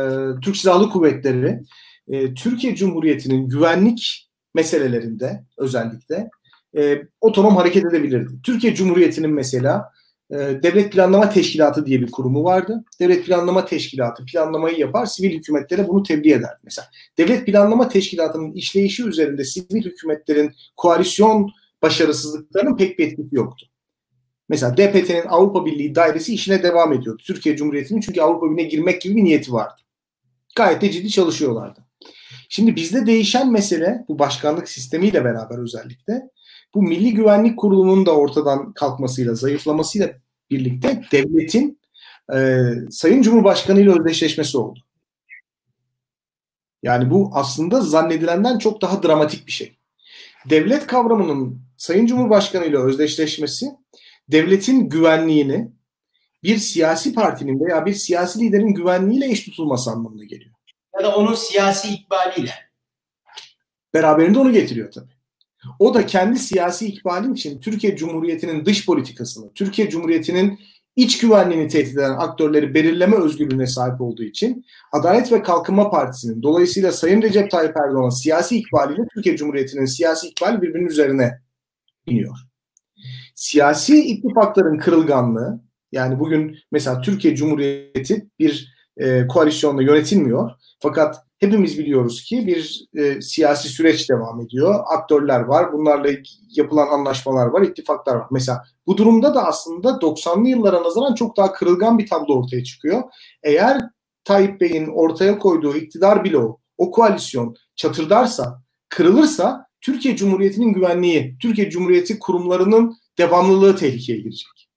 [0.41, 1.61] Türk Silahlı Kuvvetleri
[2.07, 6.29] e, Türkiye Cumhuriyeti'nin güvenlik meselelerinde özellikle
[6.77, 8.33] e, otonom hareket edebilirdi.
[8.43, 9.91] Türkiye Cumhuriyeti'nin mesela
[10.31, 12.83] e, Devlet Planlama Teşkilatı diye bir kurumu vardı.
[12.99, 16.57] Devlet Planlama Teşkilatı planlamayı yapar, sivil hükümetlere bunu tebliğ eder.
[16.63, 23.67] Mesela Devlet Planlama Teşkilatı'nın işleyişi üzerinde sivil hükümetlerin koalisyon başarısızlıklarının pek bir etkisi yoktu.
[24.49, 27.21] Mesela DPT'nin Avrupa Birliği dairesi işine devam ediyordu.
[27.25, 29.81] Türkiye Cumhuriyeti'nin çünkü Avrupa Birliği'ne girmek gibi bir niyeti vardı.
[30.55, 31.79] Gayet de ciddi çalışıyorlardı.
[32.49, 36.29] Şimdi bizde değişen mesele bu başkanlık sistemiyle beraber özellikle
[36.75, 40.13] bu Milli Güvenlik Kurulu'nun da ortadan kalkmasıyla, zayıflamasıyla
[40.49, 41.79] birlikte devletin
[42.33, 42.61] e,
[42.91, 44.79] Sayın Cumhurbaşkanı ile özdeşleşmesi oldu.
[46.83, 49.77] Yani bu aslında zannedilenden çok daha dramatik bir şey.
[50.49, 53.71] Devlet kavramının Sayın Cumhurbaşkanı ile özdeşleşmesi
[54.31, 55.71] devletin güvenliğini
[56.43, 60.55] bir siyasi partinin veya bir siyasi liderin güvenliğiyle eş tutulması anlamına geliyor.
[60.97, 62.53] Ya da onun siyasi ikbaliyle.
[63.93, 65.14] Beraberinde onu getiriyor tabii.
[65.79, 70.59] O da kendi siyasi ikbali için Türkiye Cumhuriyeti'nin dış politikasını, Türkiye Cumhuriyeti'nin
[70.95, 76.91] iç güvenliğini tehdit eden aktörleri belirleme özgürlüğüne sahip olduğu için Adalet ve Kalkınma Partisi'nin dolayısıyla
[76.91, 81.41] Sayın Recep Tayyip Erdoğan'ın siyasi ikbaliyle Türkiye Cumhuriyeti'nin siyasi ikbali birbirinin üzerine
[82.07, 82.37] iniyor.
[83.35, 90.51] Siyasi ittifakların kırılganlığı yani bugün mesela Türkiye Cumhuriyeti bir e, koalisyonla yönetilmiyor.
[90.79, 94.83] Fakat hepimiz biliyoruz ki bir e, siyasi süreç devam ediyor.
[94.87, 96.09] Aktörler var, bunlarla
[96.49, 98.27] yapılan anlaşmalar var, ittifaklar var.
[98.31, 103.03] Mesela bu durumda da aslında 90'lı yıllara nazaran çok daha kırılgan bir tablo ortaya çıkıyor.
[103.43, 103.81] Eğer
[104.23, 112.19] Tayyip Bey'in ortaya koyduğu iktidar bloğu, o koalisyon çatırdarsa, kırılırsa Türkiye Cumhuriyeti'nin güvenliği, Türkiye Cumhuriyeti
[112.19, 114.69] kurumlarının devamlılığı tehlikeye girecek.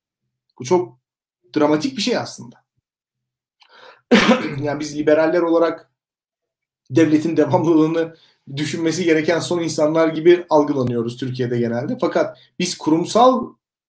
[0.59, 0.99] Bu çok
[1.57, 2.57] dramatik bir şey aslında.
[4.63, 5.88] yani biz liberaller olarak
[6.91, 8.15] devletin devamlılığını
[8.57, 11.99] düşünmesi gereken son insanlar gibi algılanıyoruz Türkiye'de genelde.
[12.01, 13.47] Fakat biz kurumsal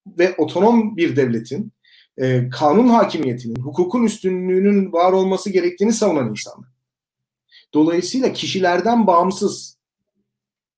[0.07, 1.71] ve otonom bir devletin
[2.17, 6.69] e, kanun hakimiyetinin, hukukun üstünlüğünün var olması gerektiğini savunan insanlar.
[7.73, 9.77] Dolayısıyla kişilerden bağımsız,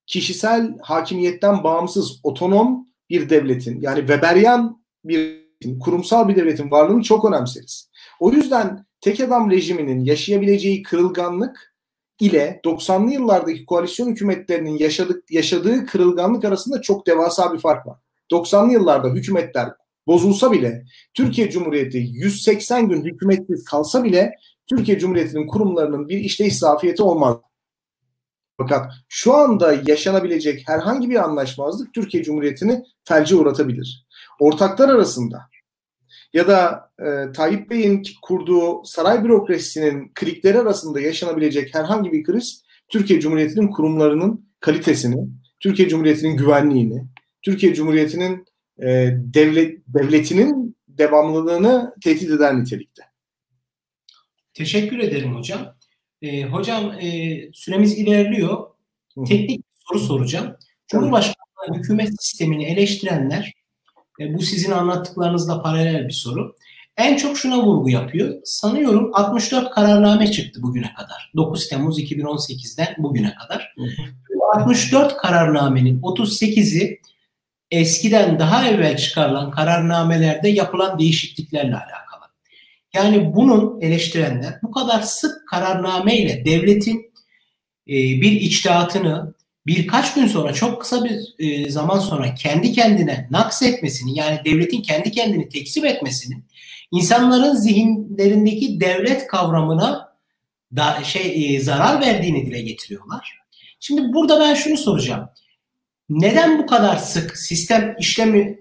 [0.06, 5.42] kişisel hakimiyetten bağımsız, otonom bir devletin, yani Weberian bir
[5.80, 7.90] kurumsal bir devletin varlığını çok önemseriz.
[8.20, 11.71] O yüzden tek adam rejiminin yaşayabileceği kırılganlık
[12.22, 17.98] ile 90'lı yıllardaki koalisyon hükümetlerinin yaşadık, yaşadığı kırılganlık arasında çok devasa bir fark var.
[18.32, 19.72] 90'lı yıllarda hükümetler
[20.06, 24.34] bozulsa bile Türkiye Cumhuriyeti 180 gün hükümetsiz kalsa bile
[24.66, 27.36] Türkiye Cumhuriyeti'nin kurumlarının bir işleyiş zafiyeti olmaz.
[28.58, 34.06] Fakat şu anda yaşanabilecek herhangi bir anlaşmazlık Türkiye Cumhuriyeti'ni felce uğratabilir.
[34.40, 35.51] Ortaklar arasında
[36.32, 43.20] ya da e, Tayyip Bey'in kurduğu saray bürokrasisinin klikleri arasında yaşanabilecek herhangi bir kriz Türkiye
[43.20, 45.28] Cumhuriyeti'nin kurumlarının kalitesini,
[45.60, 47.04] Türkiye Cumhuriyeti'nin güvenliğini,
[47.42, 48.46] Türkiye Cumhuriyeti'nin
[48.82, 48.88] e,
[49.34, 53.02] devlet devletinin devamlılığını tehdit eden nitelikte.
[54.54, 55.76] Teşekkür ederim hocam.
[56.22, 58.66] E, hocam e, süremiz ilerliyor.
[59.26, 60.56] Teknik bir soru soracağım.
[60.86, 63.52] Cumhurbaşkanlığı hükümet sistemini eleştirenler
[64.22, 66.56] e, bu sizin anlattıklarınızla paralel bir soru.
[66.96, 68.34] En çok şuna vurgu yapıyor.
[68.44, 71.32] Sanıyorum 64 kararname çıktı bugüne kadar.
[71.36, 73.74] 9 Temmuz 2018'den bugüne kadar.
[74.34, 77.00] Bu 64 kararnamenin 38'i
[77.70, 82.02] eskiden daha evvel çıkarılan kararnamelerde yapılan değişikliklerle alakalı.
[82.94, 87.12] Yani bunun eleştirenler bu kadar sık kararnameyle devletin
[87.88, 89.34] e, bir içtihatını
[89.66, 94.82] birkaç gün sonra çok kısa bir e, zaman sonra kendi kendine naks etmesinin yani devletin
[94.82, 96.44] kendi kendini tekzip etmesinin
[96.90, 100.12] insanların zihinlerindeki devlet kavramına
[100.76, 103.38] da şey e, zarar verdiğini dile getiriyorlar.
[103.80, 105.28] Şimdi burada ben şunu soracağım.
[106.08, 108.58] Neden bu kadar sık sistem işlemi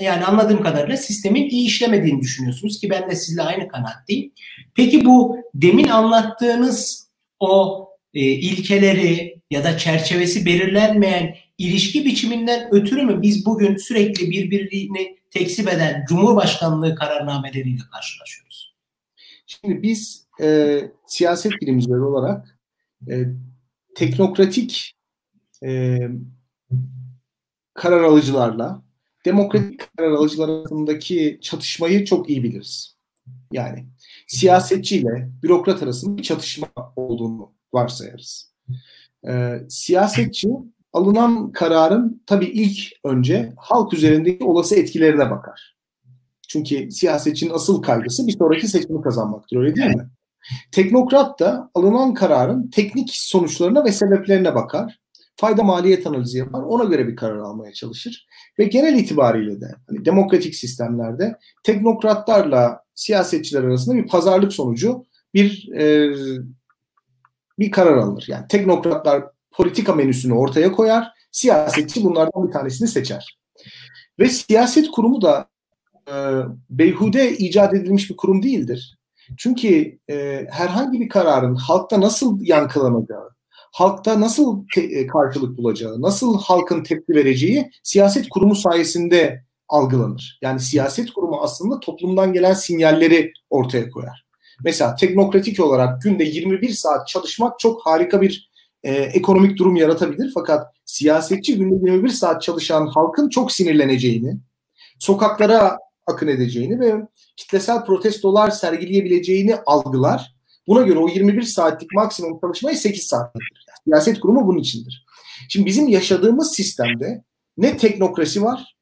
[0.00, 4.32] yani anladığım kadarıyla sistemin iyi işlemediğini düşünüyorsunuz ki ben de sizle aynı kanaatteyim.
[4.74, 7.08] Peki bu demin anlattığınız
[7.40, 15.18] o e, ilkeleri ya da çerçevesi belirlenmeyen ilişki biçiminden ötürü mü biz bugün sürekli birbirini
[15.30, 18.74] tekzip eden Cumhurbaşkanlığı kararnameleriyle karşılaşıyoruz?
[19.46, 22.58] Şimdi biz e, siyaset bilimcileri olarak
[23.10, 23.24] e,
[23.94, 24.96] teknokratik
[25.64, 25.98] e,
[27.74, 28.82] karar alıcılarla
[29.24, 32.96] demokratik karar alıcılar arasındaki çatışmayı çok iyi biliriz.
[33.52, 33.86] Yani
[34.26, 38.52] siyasetçiyle bürokrat arasında bir çatışma olduğunu varsayarız.
[39.28, 40.48] Ee, siyasetçi
[40.92, 45.76] alınan kararın tabii ilk önce halk üzerindeki olası etkilerine bakar.
[46.48, 50.10] Çünkü siyasetçinin asıl kaygısı bir sonraki seçimi kazanmaktır öyle değil mi?
[50.72, 54.98] Teknokrat da alınan kararın teknik sonuçlarına ve sebeplerine bakar.
[55.36, 56.62] Fayda maliyet analizi yapar.
[56.62, 58.26] Ona göre bir karar almaya çalışır.
[58.58, 66.14] Ve genel itibariyle de hani demokratik sistemlerde teknokratlarla siyasetçiler arasında bir pazarlık sonucu bir e,
[67.58, 68.24] bir karar alınır.
[68.28, 71.08] Yani teknokratlar politika menüsünü ortaya koyar.
[71.32, 73.38] Siyasetçi bunlardan bir tanesini seçer.
[74.18, 75.48] Ve siyaset kurumu da
[76.08, 76.14] e,
[76.70, 78.98] beyhude icat edilmiş bir kurum değildir.
[79.36, 83.30] Çünkü e, herhangi bir kararın halkta nasıl yankılanacağı,
[83.72, 90.38] halkta nasıl te- e, karşılık bulacağı, nasıl halkın tepki vereceği siyaset kurumu sayesinde algılanır.
[90.42, 94.25] Yani siyaset kurumu aslında toplumdan gelen sinyalleri ortaya koyar.
[94.64, 98.50] Mesela teknokratik olarak günde 21 saat çalışmak çok harika bir
[98.82, 100.30] e, ekonomik durum yaratabilir.
[100.34, 104.36] Fakat siyasetçi günde 21 saat çalışan halkın çok sinirleneceğini,
[104.98, 106.94] sokaklara akın edeceğini ve
[107.36, 110.36] kitlesel protestolar sergileyebileceğini algılar.
[110.68, 113.64] Buna göre o 21 saatlik maksimum çalışmayı 8 saat yapar.
[113.84, 115.06] Siyaset kurumu bunun içindir.
[115.48, 117.24] Şimdi bizim yaşadığımız sistemde
[117.56, 118.76] ne teknokrasi var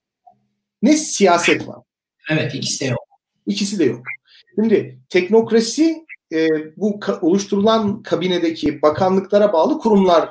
[0.84, 1.82] ne siyaset var.
[2.30, 3.04] Evet ikisi de yok.
[3.46, 4.06] İkisi de yok.
[4.54, 10.30] Şimdi teknokrasi e, bu ka- oluşturulan kabinedeki bakanlıklara bağlı kurumlar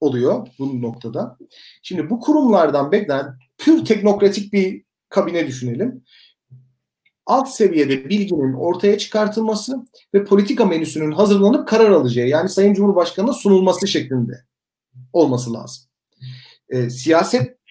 [0.00, 1.38] oluyor bu noktada.
[1.82, 6.04] Şimdi bu kurumlardan beklenen pür teknokratik bir kabine düşünelim.
[7.26, 13.88] Alt seviyede bilginin ortaya çıkartılması ve politika menüsünün hazırlanıp karar alacağı yani Sayın Cumhurbaşkanı'na sunulması
[13.88, 14.44] şeklinde
[15.12, 15.84] olması lazım.
[16.68, 17.61] E, siyaset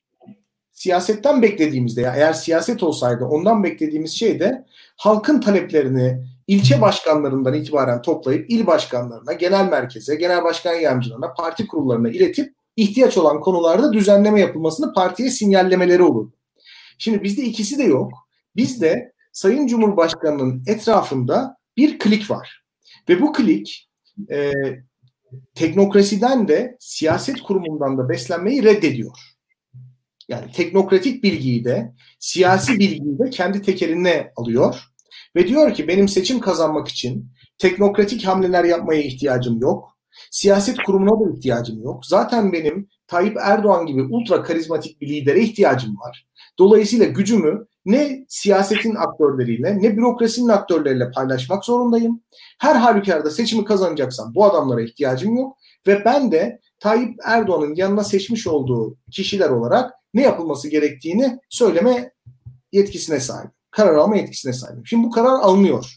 [0.82, 4.66] siyasetten beklediğimizde ya eğer siyaset olsaydı ondan beklediğimiz şey de
[4.98, 12.10] halkın taleplerini ilçe başkanlarından itibaren toplayıp il başkanlarına, genel merkeze, genel başkan yardımcılarına, parti kurullarına
[12.10, 16.32] iletip ihtiyaç olan konularda düzenleme yapılmasını partiye sinyallemeleri olur.
[16.98, 18.14] Şimdi bizde ikisi de yok.
[18.56, 22.64] Bizde Sayın Cumhurbaşkanı'nın etrafında bir klik var.
[23.10, 23.90] Ve bu klik
[24.32, 24.52] e,
[25.56, 29.31] teknokrasiden de siyaset kurumundan da beslenmeyi reddediyor.
[30.32, 34.84] Yani teknokratik bilgiyi de siyasi bilgiyi de kendi tekerine alıyor
[35.36, 39.98] ve diyor ki benim seçim kazanmak için teknokratik hamleler yapmaya ihtiyacım yok.
[40.32, 42.06] Siyaset kurumuna da ihtiyacım yok.
[42.06, 46.28] Zaten benim Tayyip Erdoğan gibi ultra karizmatik bir lidere ihtiyacım var.
[46.60, 52.24] Dolayısıyla gücümü ne siyasetin aktörleriyle ne bürokrasinin aktörleriyle paylaşmak zorundayım.
[52.60, 55.58] Her halükarda seçimi kazanacaksam bu adamlara ihtiyacım yok.
[55.88, 62.12] Ve ben de Tayyip Erdoğan'ın yanına seçmiş olduğu kişiler olarak ne yapılması gerektiğini söyleme
[62.72, 63.52] yetkisine sahip.
[63.72, 64.88] Karar alma yetkisine sahip.
[64.88, 65.96] Şimdi bu karar alınıyor.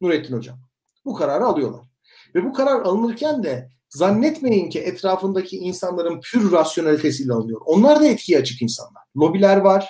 [0.00, 0.58] Nurettin Hocam.
[1.04, 1.86] Bu kararı alıyorlar.
[2.34, 7.60] Ve bu karar alınırken de zannetmeyin ki etrafındaki insanların pür rasyonelitesiyle alınıyor.
[7.64, 9.02] Onlar da etkiye açık insanlar.
[9.16, 9.88] Lobiler var,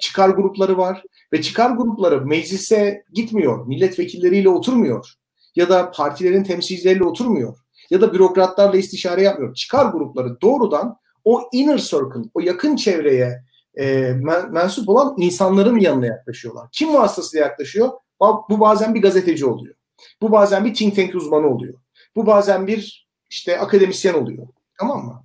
[0.00, 1.02] çıkar grupları var
[1.32, 5.14] ve çıkar grupları meclise gitmiyor, milletvekilleriyle oturmuyor
[5.56, 7.58] ya da partilerin temsilcileriyle oturmuyor
[7.90, 9.54] ya da bürokratlarla istişare yapmıyor.
[9.54, 13.44] Çıkar grupları doğrudan o inner circle, o yakın çevreye
[13.78, 14.12] e,
[14.50, 16.68] mensup olan insanların yanına yaklaşıyorlar.
[16.72, 17.90] Kim vasıtasıyla yaklaşıyor?
[18.20, 19.74] Bu bazen bir gazeteci oluyor.
[20.22, 21.74] Bu bazen bir think tank uzmanı oluyor.
[22.16, 24.46] Bu bazen bir işte akademisyen oluyor.
[24.78, 25.24] Tamam mı?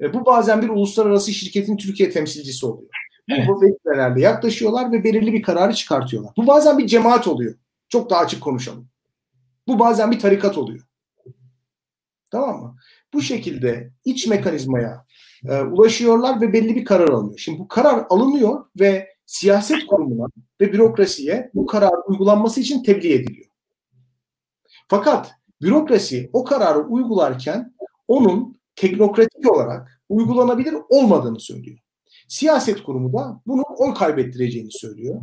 [0.00, 2.90] E, bu bazen bir uluslararası şirketin Türkiye temsilcisi oluyor.
[3.30, 3.48] Evet.
[3.48, 6.32] Bu vesilelerle yaklaşıyorlar ve belirli bir kararı çıkartıyorlar.
[6.36, 7.54] Bu bazen bir cemaat oluyor.
[7.88, 8.88] Çok daha açık konuşalım.
[9.68, 10.84] Bu bazen bir tarikat oluyor.
[12.30, 12.76] Tamam mı?
[13.12, 15.06] Bu şekilde iç mekanizmaya
[15.44, 17.38] e, ulaşıyorlar ve belli bir karar alınıyor.
[17.38, 20.28] Şimdi bu karar alınıyor ve siyaset kurumuna
[20.60, 23.48] ve bürokrasiye bu karar uygulanması için tebliğ ediliyor.
[24.88, 25.30] Fakat
[25.62, 27.74] bürokrasi o kararı uygularken
[28.08, 31.78] onun teknokratik olarak uygulanabilir olmadığını söylüyor.
[32.28, 35.22] Siyaset kurumu da bunu oy kaybettireceğini söylüyor.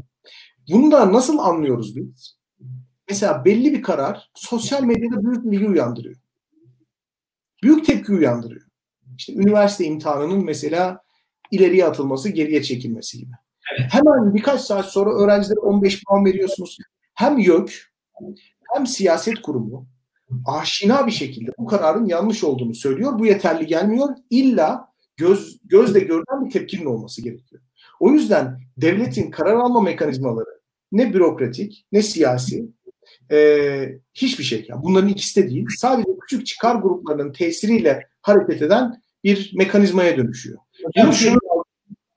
[0.71, 2.37] Bunu da nasıl anlıyoruz biz?
[3.09, 6.15] Mesela belli bir karar sosyal medyada büyük bilgi uyandırıyor.
[7.63, 8.64] Büyük tepki uyandırıyor.
[9.17, 11.01] İşte üniversite imtihanının mesela
[11.51, 13.31] ileriye atılması, geriye çekilmesi gibi.
[13.73, 13.89] Evet.
[13.93, 16.77] Hemen birkaç saat sonra öğrencilere 15 puan veriyorsunuz.
[17.13, 17.71] Hem YÖK
[18.73, 19.87] hem siyaset kurumu
[20.45, 23.19] aşina bir şekilde bu kararın yanlış olduğunu söylüyor.
[23.19, 24.09] Bu yeterli gelmiyor.
[24.29, 27.61] İlla göz gözle görülen bir tepkinin olması gerekiyor.
[27.99, 30.59] O yüzden devletin karar alma mekanizmaları
[30.91, 32.65] ne bürokratik ne siyasi
[33.31, 34.65] e, hiçbir şey.
[34.69, 35.65] Yani bunların ikisi de değil.
[35.77, 40.57] Sadece küçük çıkar gruplarının tesiriyle hareket eden bir mekanizmaya dönüşüyor.
[40.85, 41.37] Hocam şunu,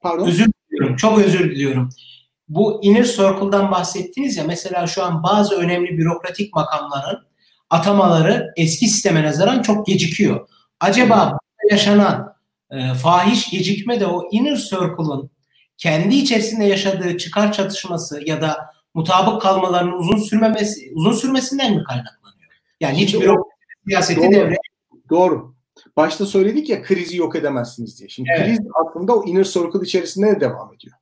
[0.01, 0.27] pardon.
[0.27, 0.97] Özür diliyorum.
[0.97, 1.91] Çok özür diliyorum.
[2.49, 7.19] Bu inner circle'dan bahsettiniz ya mesela şu an bazı önemli bürokratik makamların
[7.71, 10.49] atamaları eski sisteme nazaran çok gecikiyor.
[10.81, 11.39] Acaba
[11.71, 12.35] yaşanan
[12.71, 15.31] e, fahiş gecikme de o inner circle'ın
[15.77, 22.51] kendi içerisinde yaşadığı çıkar çatışması ya da mutabık kalmalarının uzun sürmemesi uzun sürmesinden mi kaynaklanıyor?
[22.81, 23.49] Yani hiç bürokrasi
[23.89, 24.57] siyaseti doğru, devre.
[25.11, 25.58] Doğru.
[25.99, 28.09] Başta söyledik ya krizi yok edemezsiniz diye.
[28.09, 28.47] Şimdi evet.
[28.47, 30.97] kriz aslında o inner circle içerisinde de devam ediyor.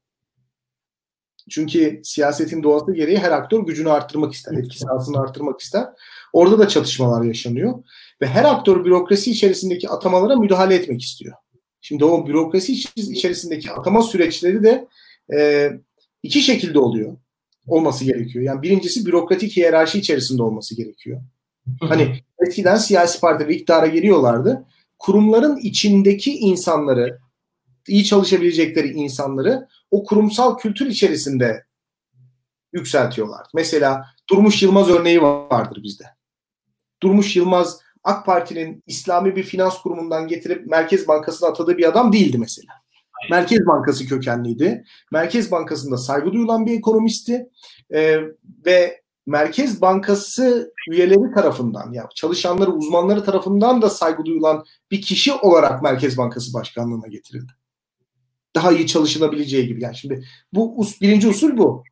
[1.51, 5.85] Çünkü siyasetin doğası gereği her aktör gücünü arttırmak ister, etki sahasını arttırmak ister.
[6.33, 7.85] Orada da çatışmalar yaşanıyor
[8.21, 11.35] ve her aktör bürokrasi içerisindeki atamalara müdahale etmek istiyor.
[11.81, 14.89] Şimdi o bürokrasi içerisindeki atama süreçleri de
[15.35, 15.71] e,
[16.23, 17.17] iki şekilde oluyor.
[17.67, 18.45] Olması gerekiyor.
[18.45, 21.21] Yani birincisi bürokratik hiyerarşi içerisinde olması gerekiyor.
[21.81, 24.67] Hani eskiden siyasi partiler iktidara geliyorlardı.
[24.99, 27.19] Kurumların içindeki insanları,
[27.89, 31.65] iyi çalışabilecekleri insanları o kurumsal kültür içerisinde
[32.73, 33.47] yükseltiyorlar.
[33.55, 36.05] Mesela Durmuş Yılmaz örneği vardır bizde.
[37.03, 42.39] Durmuş Yılmaz AK Parti'nin İslami bir finans kurumundan getirip Merkez Bankası'na atadığı bir adam değildi
[42.39, 42.73] mesela.
[43.31, 44.85] Merkez Bankası kökenliydi.
[45.13, 47.49] Merkez Bankası'nda saygı duyulan bir ekonomisti
[47.95, 48.21] ee,
[48.67, 55.83] ve Merkez Bankası üyeleri tarafından ya çalışanları, uzmanları tarafından da saygı duyulan bir kişi olarak
[55.83, 57.53] Merkez Bankası Başkanlığı'na getirildi.
[58.55, 59.83] Daha iyi çalışılabileceği gibi.
[59.83, 61.85] Yani şimdi bu birinci usul bu.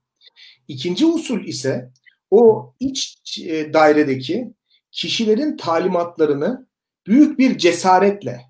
[0.69, 1.93] İkinci usul ise
[2.31, 4.55] o iç e, dairedeki
[4.91, 6.67] kişilerin talimatlarını
[7.07, 8.41] büyük bir cesaretle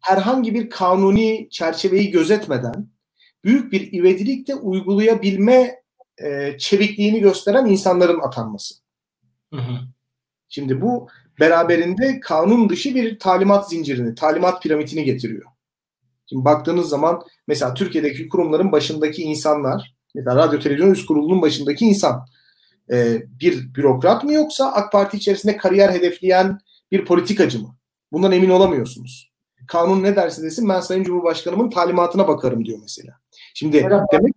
[0.00, 2.88] herhangi bir kanuni çerçeveyi gözetmeden
[3.44, 5.82] büyük bir ivedilikle uygulayabilme
[6.24, 8.74] e, çevikliğini gösteren insanların atanması.
[9.54, 9.78] Hı hı.
[10.48, 11.08] Şimdi bu
[11.40, 15.44] beraberinde kanun dışı bir talimat zincirini, talimat piramidini getiriyor.
[16.26, 22.26] Şimdi baktığınız zaman mesela Türkiye'deki kurumların başındaki insanlar, mesela radyo televizyon üst kurulunun başındaki insan
[22.92, 26.58] e, bir bürokrat mı yoksa AK Parti içerisinde kariyer hedefleyen
[26.92, 27.76] bir politikacı mı?
[28.12, 29.32] Bundan emin olamıyorsunuz.
[29.68, 33.14] Kanun ne derse desin ben Sayın Cumhurbaşkanımın talimatına bakarım diyor mesela.
[33.54, 34.34] Şimdi evet, demek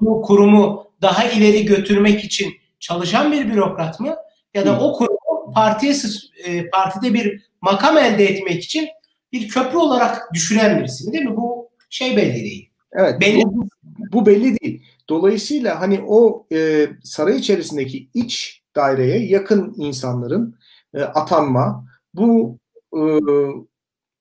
[0.00, 4.16] bu kurumu daha ileri götürmek için çalışan bir bürokrat mı
[4.54, 4.80] ya da Hı.
[4.80, 5.94] o kurumu partiye
[6.44, 8.88] e, partide bir makam elde etmek için
[9.32, 11.36] bir köprü olarak düşünen birisi mi değil mi?
[11.36, 12.70] Bu şey belli değil.
[12.92, 13.20] Evet.
[13.20, 13.42] Belli.
[13.44, 13.68] Bu,
[14.12, 14.82] bu belli değil.
[15.08, 20.56] Dolayısıyla hani o e, saray içerisindeki iç daireye yakın insanların
[20.94, 22.58] e, atanma, bu
[22.96, 23.00] e,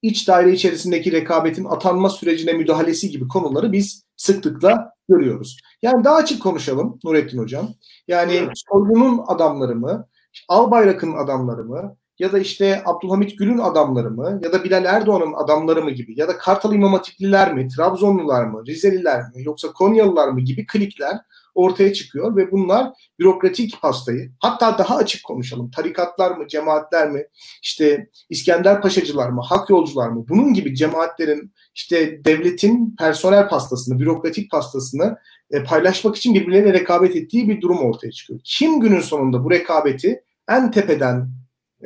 [0.02, 5.58] iç daire içerisindeki rekabetin atanma sürecine müdahalesi gibi konuları biz sıklıkla görüyoruz.
[5.82, 7.70] Yani daha açık konuşalım Nurettin Hocam.
[8.08, 10.08] Yani Soylu'nun adamları mı,
[10.48, 15.84] Albayrak'ın adamları mı, ya da işte Abdülhamit Gül'ün adamları mı ya da Bilal Erdoğan'ın adamları
[15.84, 20.40] mı gibi ya da Kartal İmam Hatipliler mi, Trabzonlular mı, Rizeliler mi yoksa Konyalılar mı
[20.40, 21.18] gibi klikler
[21.60, 27.24] ortaya çıkıyor ve bunlar bürokratik pastayı hatta daha açık konuşalım tarikatlar mı, cemaatler mi,
[27.62, 34.52] işte İskender Paşacılar mı, hak yolcular mı bunun gibi cemaatlerin işte devletin personel pastasını, bürokratik
[34.52, 35.17] pastasını
[35.52, 38.39] e, paylaşmak için birbirleriyle rekabet ettiği bir durum ortaya çıkıyor.
[38.43, 41.30] Kim günün sonunda bu rekabeti en tepeden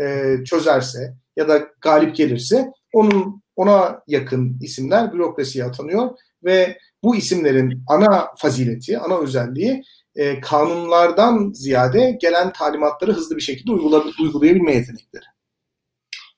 [0.02, 6.10] e, çözerse ya da galip gelirse onun ona yakın isimler bürokrasiye atanıyor
[6.44, 9.84] ve bu isimlerin ana fazileti, ana özelliği
[10.16, 15.24] e, kanunlardan ziyade gelen talimatları hızlı bir şekilde uygula, uygulayabilme yetenekleri.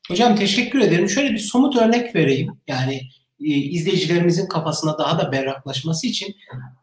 [0.07, 1.09] Hocam teşekkür ederim.
[1.09, 2.51] Şöyle bir somut örnek vereyim.
[2.68, 3.01] Yani
[3.41, 6.36] e, izleyicilerimizin kafasına daha da berraklaşması için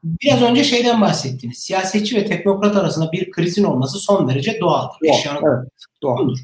[0.03, 1.59] biraz önce şeyden bahsettiniz.
[1.59, 4.99] Siyasetçi ve teknokrat arasında bir krizin olması son derece doğaldır.
[5.05, 5.71] Doğal, evet,
[6.03, 6.35] doğal.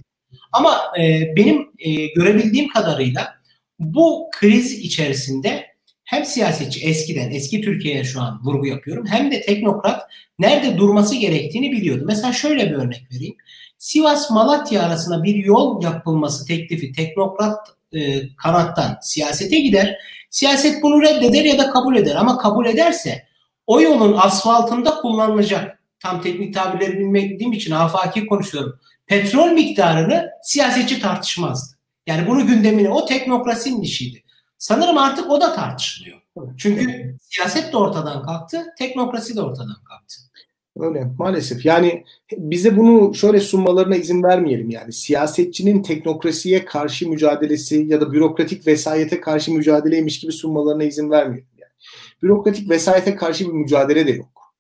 [0.53, 3.34] Ama e, benim e, görebildiğim kadarıyla
[3.78, 5.66] bu kriz içerisinde
[6.09, 10.03] hem siyasetçi eskiden, eski Türkiye'ye şu an vurgu yapıyorum hem de teknokrat
[10.39, 12.05] nerede durması gerektiğini biliyordu.
[12.07, 13.37] Mesela şöyle bir örnek vereyim.
[13.79, 17.59] Sivas-Malatya arasında bir yol yapılması teklifi teknokrat
[17.93, 19.97] e, kanattan siyasete gider.
[20.31, 23.25] Siyaset bunu reddeder ya da kabul eder ama kabul ederse
[23.67, 28.81] o yolun asfaltında kullanılacak tam teknik tabirleri bilmediğim için afaki konuşuyorum.
[29.07, 31.77] Petrol miktarını siyasetçi tartışmazdı.
[32.07, 34.23] Yani bunu gündemine o teknokrasinin işiydi.
[34.59, 36.19] Sanırım artık o da tartışılıyor.
[36.57, 40.17] Çünkü siyaset de ortadan kalktı, teknokrasi de ortadan kalktı.
[40.79, 41.67] Öyle maalesef.
[41.67, 44.93] Yani bize bunu şöyle sunmalarına izin vermeyelim yani.
[44.93, 51.73] Siyasetçinin teknokrasiye karşı mücadelesi ya da bürokratik vesayete karşı mücadeleymiş gibi sunmalarına izin vermeyelim yani.
[52.23, 54.55] Bürokratik vesayete karşı bir mücadele de yok.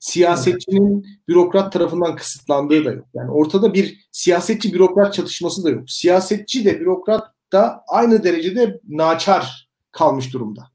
[0.00, 3.06] Siyasetçinin bürokrat tarafından kısıtlandığı da yok.
[3.14, 5.90] Yani ortada bir siyasetçi bürokrat çatışması da yok.
[5.90, 10.70] Siyasetçi de bürokrat da aynı derecede naçar kalmış durumda.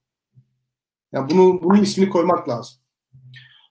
[1.14, 2.76] Yani bunu bunun ismini koymak lazım.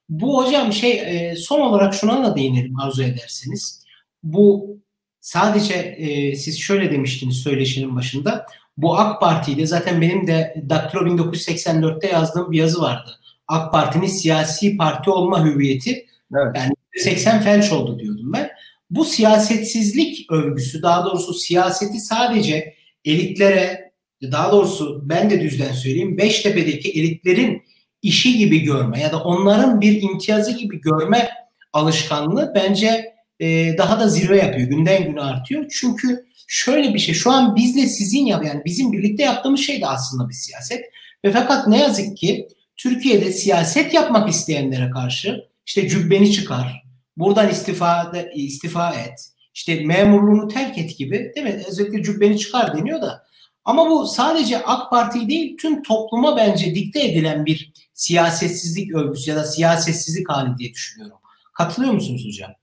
[0.08, 3.84] Bu hocam şey e, son olarak şuna da değinelim arzu ederseniz.
[4.22, 4.76] Bu
[5.20, 8.46] sadece e, siz şöyle demiştiniz söyleşinin başında.
[8.76, 13.10] Bu AK Parti'de zaten benim de Daktilo 1984'te yazdığım bir yazı vardı.
[13.48, 16.56] AK Parti'nin siyasi parti olma hüviyeti evet.
[16.56, 18.50] yani 80 felç oldu diyordum ben.
[18.90, 22.74] Bu siyasetsizlik övgüsü daha doğrusu siyaseti sadece
[23.04, 23.92] elitlere
[24.22, 27.62] daha doğrusu ben de düzden söyleyeyim Beştepe'deki elitlerin
[28.02, 31.28] işi gibi görme ya da onların bir imtiyazı gibi görme
[31.72, 34.68] alışkanlığı bence e, daha da zirve yapıyor.
[34.68, 35.66] Günden güne artıyor.
[35.70, 39.86] Çünkü şöyle bir şey şu an bizle sizin yap yani bizim birlikte yaptığımız şey de
[39.86, 40.84] aslında bir siyaset.
[41.24, 46.82] Ve fakat ne yazık ki Türkiye'de siyaset yapmak isteyenlere karşı işte cübbeni çıkar,
[47.16, 51.62] buradan istifa, istifa et, işte memurluğunu terk et gibi değil mi?
[51.68, 53.26] Özellikle cübbeni çıkar deniyor da.
[53.64, 59.36] Ama bu sadece AK Parti değil tüm topluma bence dikte edilen bir siyasetsizlik övgüsü ya
[59.36, 61.18] da siyasetsizlik hali diye düşünüyorum.
[61.52, 62.54] Katılıyor musunuz hocam?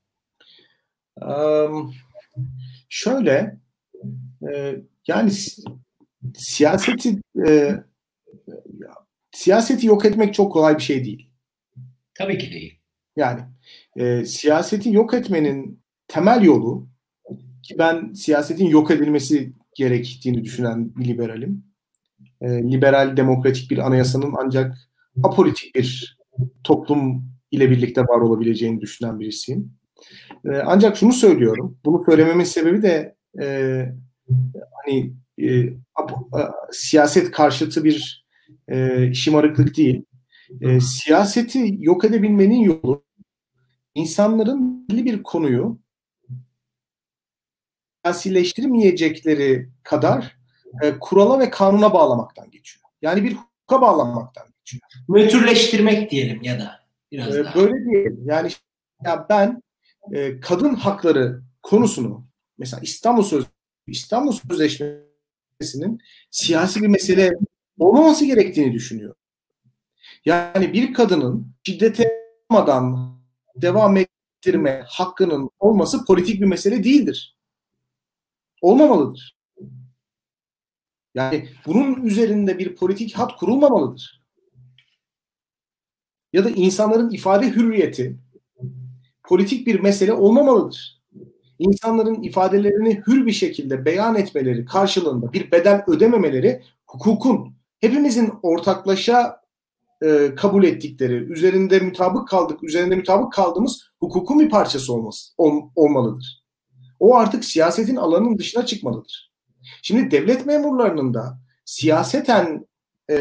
[1.21, 1.93] Um,
[2.89, 3.57] şöyle
[4.53, 4.75] e,
[5.07, 5.31] yani
[6.35, 7.75] siyaseti e,
[9.31, 11.29] siyaseti yok etmek çok kolay bir şey değil.
[12.13, 12.79] Tabii ki değil.
[13.15, 13.41] Yani
[13.95, 15.80] e, siyaseti yok etmenin
[16.11, 16.87] temel yolu
[17.63, 21.63] ki ben siyasetin yok edilmesi gerektiğini düşünen bir liberalim.
[22.41, 24.77] E, liberal demokratik bir anayasanın ancak
[25.23, 26.17] apolitik bir
[26.63, 29.73] toplum ile birlikte var olabileceğini düşünen birisiyim.
[30.45, 31.77] E, ancak şunu söylüyorum.
[31.85, 33.45] Bunu söylememin sebebi de e,
[34.73, 38.25] hani e, ap, a, siyaset karşıtı bir
[38.67, 40.05] e, şımarıklık değil.
[40.61, 43.03] E, siyaseti yok edebilmenin yolu
[43.95, 45.79] insanların belli bir konuyu
[48.03, 50.37] siyasileştirmeyecekleri kadar
[50.83, 52.85] e, kurala ve kanuna bağlamaktan geçiyor.
[53.01, 54.83] Yani bir hukuka bağlanmaktan geçiyor.
[55.09, 56.79] Nötrleştirmek diyelim ya da
[57.11, 57.55] biraz e, daha.
[57.55, 58.17] Böyle değil.
[58.25, 58.49] Yani
[59.05, 59.63] ya ben
[60.13, 62.25] e, kadın hakları konusunu
[62.57, 63.45] mesela İstanbul Söz
[63.87, 65.99] İstanbul Sözleşmesi'nin
[66.31, 67.31] siyasi bir mesele
[67.79, 69.15] olmaması gerektiğini düşünüyor.
[70.25, 73.15] Yani bir kadının şiddete olmadan
[73.55, 77.37] devam ettirme hakkının olması politik bir mesele değildir.
[78.61, 79.37] Olmamalıdır.
[81.15, 84.21] Yani bunun üzerinde bir politik hat kurulmamalıdır.
[86.33, 88.19] Ya da insanların ifade hürriyeti
[89.23, 91.01] politik bir mesele olmamalıdır.
[91.59, 99.41] İnsanların ifadelerini hür bir şekilde beyan etmeleri karşılığında bir bedel ödememeleri hukukun hepimizin ortaklaşa
[100.03, 106.40] e, kabul ettikleri, üzerinde mutabık kaldık, üzerinde mutabık kaldığımız hukukun bir parçası olması ol, olmalıdır.
[107.01, 109.31] O artık siyasetin alanının dışına çıkmalıdır.
[109.81, 112.67] Şimdi devlet memurlarının da siyaseten
[113.09, 113.17] e,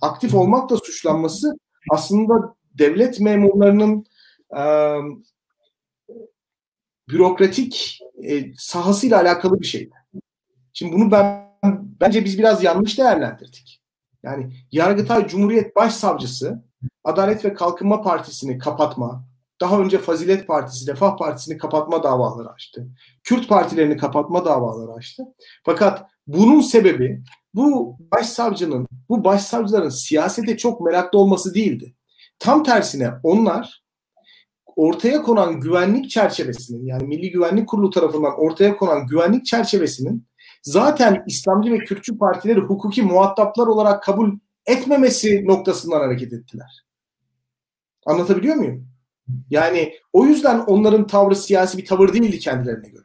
[0.00, 1.58] aktif olmakla suçlanması
[1.90, 4.04] aslında devlet memurlarının
[4.56, 4.62] e,
[7.08, 9.94] bürokratik e, sahasıyla alakalı bir şeydi.
[10.72, 11.50] Şimdi bunu ben
[12.00, 13.82] bence biz biraz yanlış değerlendirdik.
[14.22, 16.64] Yani Yargıtay Cumhuriyet Başsavcısı
[17.04, 19.24] Adalet ve Kalkınma Partisi'ni kapatma,
[19.60, 22.88] daha önce Fazilet Partisi, Refah Partisi'ni kapatma davaları açtı.
[23.22, 25.22] Kürt partilerini kapatma davaları açtı.
[25.64, 27.22] Fakat bunun sebebi
[27.54, 31.94] bu başsavcının, bu başsavcıların siyasete çok meraklı olması değildi.
[32.38, 33.84] Tam tersine onlar
[34.76, 40.26] ortaya konan güvenlik çerçevesinin yani Milli Güvenlik Kurulu tarafından ortaya konan güvenlik çerçevesinin
[40.62, 46.84] zaten İslamcı ve Kürtçü partileri hukuki muhataplar olarak kabul etmemesi noktasından hareket ettiler.
[48.06, 48.93] Anlatabiliyor muyum?
[49.50, 53.04] Yani o yüzden onların tavrı siyasi bir tavır değildi kendilerine göre.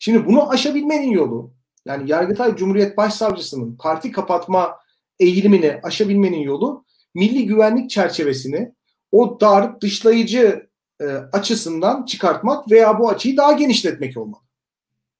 [0.00, 1.52] Şimdi bunu aşabilmenin yolu
[1.84, 4.76] yani Yargıtay Cumhuriyet Başsavcısının parti kapatma
[5.20, 6.84] eğilimini aşabilmenin yolu
[7.14, 8.72] milli güvenlik çerçevesini
[9.12, 10.68] o dar dışlayıcı
[11.00, 14.42] e, açısından çıkartmak veya bu açıyı daha genişletmek olmalı.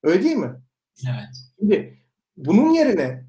[0.02, 0.50] Öyle değil mi?
[1.08, 1.28] Evet.
[1.58, 1.98] Şimdi
[2.36, 3.24] bunun yerine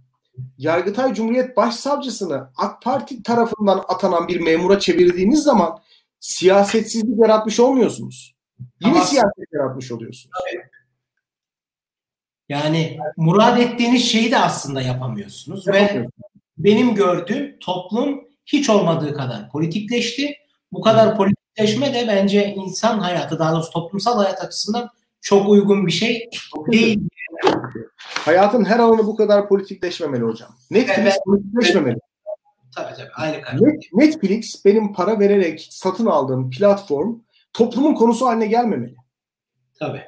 [0.57, 5.79] Yargıtay Cumhuriyet Başsavcısını AK Parti tarafından atanan bir memura çevirdiğiniz zaman
[6.19, 8.35] siyasetsizlik yaratmış olmuyorsunuz.
[8.81, 10.35] Yine Ama, siyaset yaratmış oluyorsunuz.
[12.49, 15.67] Yani murad ettiğiniz şeyi de aslında yapamıyorsunuz.
[15.67, 16.07] Ve
[16.57, 20.33] benim gördüğüm toplum hiç olmadığı kadar politikleşti.
[20.71, 24.89] Bu kadar politikleşme de bence insan hayatı daha doğrusu toplumsal hayat açısından
[25.21, 26.29] çok uygun bir şey
[26.71, 26.99] değil.
[27.97, 30.49] Hayatın her alanı bu kadar politikleşmemeli hocam.
[30.71, 31.17] Netflix evet.
[31.25, 31.97] politikleşmemeli.
[32.75, 33.59] Tabii tabii aynı karar.
[33.93, 37.19] Netflix benim para vererek satın aldığım platform
[37.53, 38.95] toplumun konusu haline gelmemeli.
[39.79, 40.03] Tabii.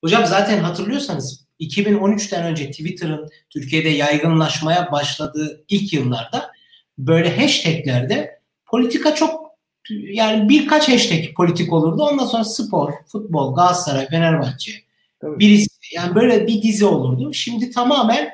[0.00, 6.50] Hocam zaten hatırlıyorsanız 2013'ten önce Twitter'ın Türkiye'de yaygınlaşmaya başladığı ilk yıllarda
[6.98, 9.44] böyle hashtaglerde politika çok
[9.90, 12.02] yani birkaç hashtag politik olurdu.
[12.02, 14.72] Ondan sonra spor, futbol, Galatasaray, Fenerbahçe.
[15.20, 15.38] Tabii.
[15.38, 17.32] Birisi yani böyle bir dizi olurdu.
[17.32, 18.30] Şimdi tamamen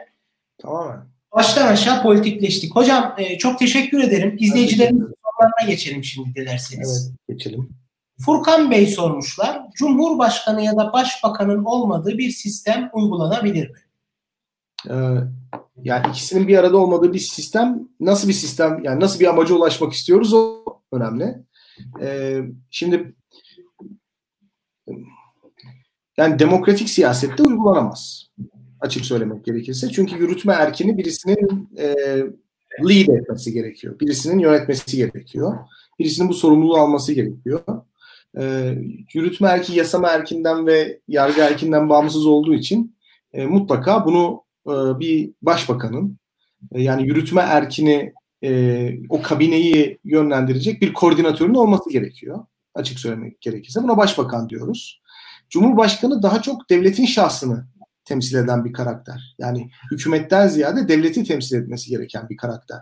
[0.58, 2.76] tamamen baştan aşağı politikleştik.
[2.76, 4.36] Hocam e, çok teşekkür ederim.
[4.38, 7.12] İzleyicilerimizin sorularına geçelim şimdi dilerseniz.
[7.12, 7.68] Evet, geçelim.
[8.20, 9.62] Furkan Bey sormuşlar.
[9.74, 13.78] Cumhurbaşkanı ya da başbakanın olmadığı bir sistem uygulanabilir mi?
[14.90, 14.94] Ee,
[15.82, 19.92] yani ikisinin bir arada olmadığı bir sistem nasıl bir sistem yani nasıl bir amaca ulaşmak
[19.92, 21.44] istiyoruz o önemli.
[22.00, 23.14] Ee, şimdi
[26.16, 28.26] yani demokratik siyasette uygulanamaz.
[28.80, 29.88] Açık söylemek gerekirse.
[29.88, 31.86] Çünkü yürütme erkini birisinin e,
[32.88, 34.00] lead etmesi gerekiyor.
[34.00, 35.58] Birisinin yönetmesi gerekiyor.
[35.98, 37.60] Birisinin bu sorumluluğu alması gerekiyor.
[38.38, 38.74] E,
[39.14, 42.96] yürütme erki yasama erkinden ve yargı erkinden bağımsız olduğu için
[43.32, 46.18] e, mutlaka bunu e, bir başbakanın
[46.72, 48.12] e, yani yürütme erkini
[48.44, 52.44] e, o kabineyi yönlendirecek bir koordinatörün olması gerekiyor.
[52.74, 53.82] Açık söylemek gerekirse.
[53.82, 55.00] Buna başbakan diyoruz.
[55.50, 57.66] Cumhurbaşkanı daha çok devletin şahsını
[58.10, 59.34] temsil eden bir karakter.
[59.38, 62.80] Yani hükümetten ziyade devleti temsil etmesi gereken bir karakter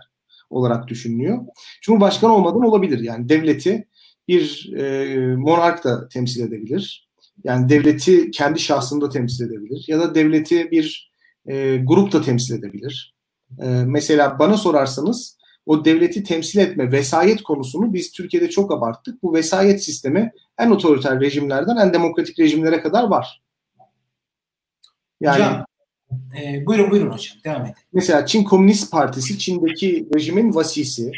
[0.49, 1.39] olarak düşünülüyor.
[1.81, 2.99] Cumhurbaşkanı olmadan olabilir.
[2.99, 3.87] Yani devleti
[4.27, 7.09] bir e, monark da temsil edebilir.
[7.43, 9.85] Yani devleti kendi şahsında temsil edebilir.
[9.87, 11.11] Ya da devleti bir
[11.45, 13.15] e, grup da temsil edebilir.
[13.61, 19.23] E, mesela bana sorarsanız o devleti temsil etme, vesayet konusunu biz Türkiye'de çok abarttık.
[19.23, 23.41] Bu vesayet sistemi en otoriter rejimlerden en demokratik rejimlere kadar var.
[25.21, 25.65] Yani hocam,
[26.41, 27.73] e, buyurun buyurun hocam devam edin.
[27.93, 31.11] Mesela Çin Komünist Partisi Çin'deki rejimin vasisi.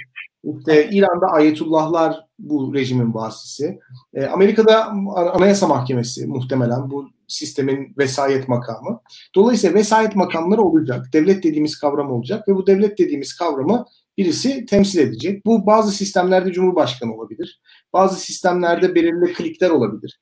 [0.44, 3.80] İşte İran'da Ayetullahlar bu rejimin vasisi.
[4.14, 4.86] E, Amerika'da
[5.16, 9.02] Anayasa Mahkemesi muhtemelen bu sistemin vesayet makamı.
[9.36, 11.06] Dolayısıyla vesayet makamları olacak.
[11.14, 13.86] Devlet dediğimiz kavram olacak ve bu devlet dediğimiz kavramı
[14.18, 15.46] birisi temsil edecek.
[15.46, 17.62] Bu bazı sistemlerde Cumhurbaşkanı olabilir.
[17.94, 20.20] Bazı sistemlerde belirli klikler olabilir.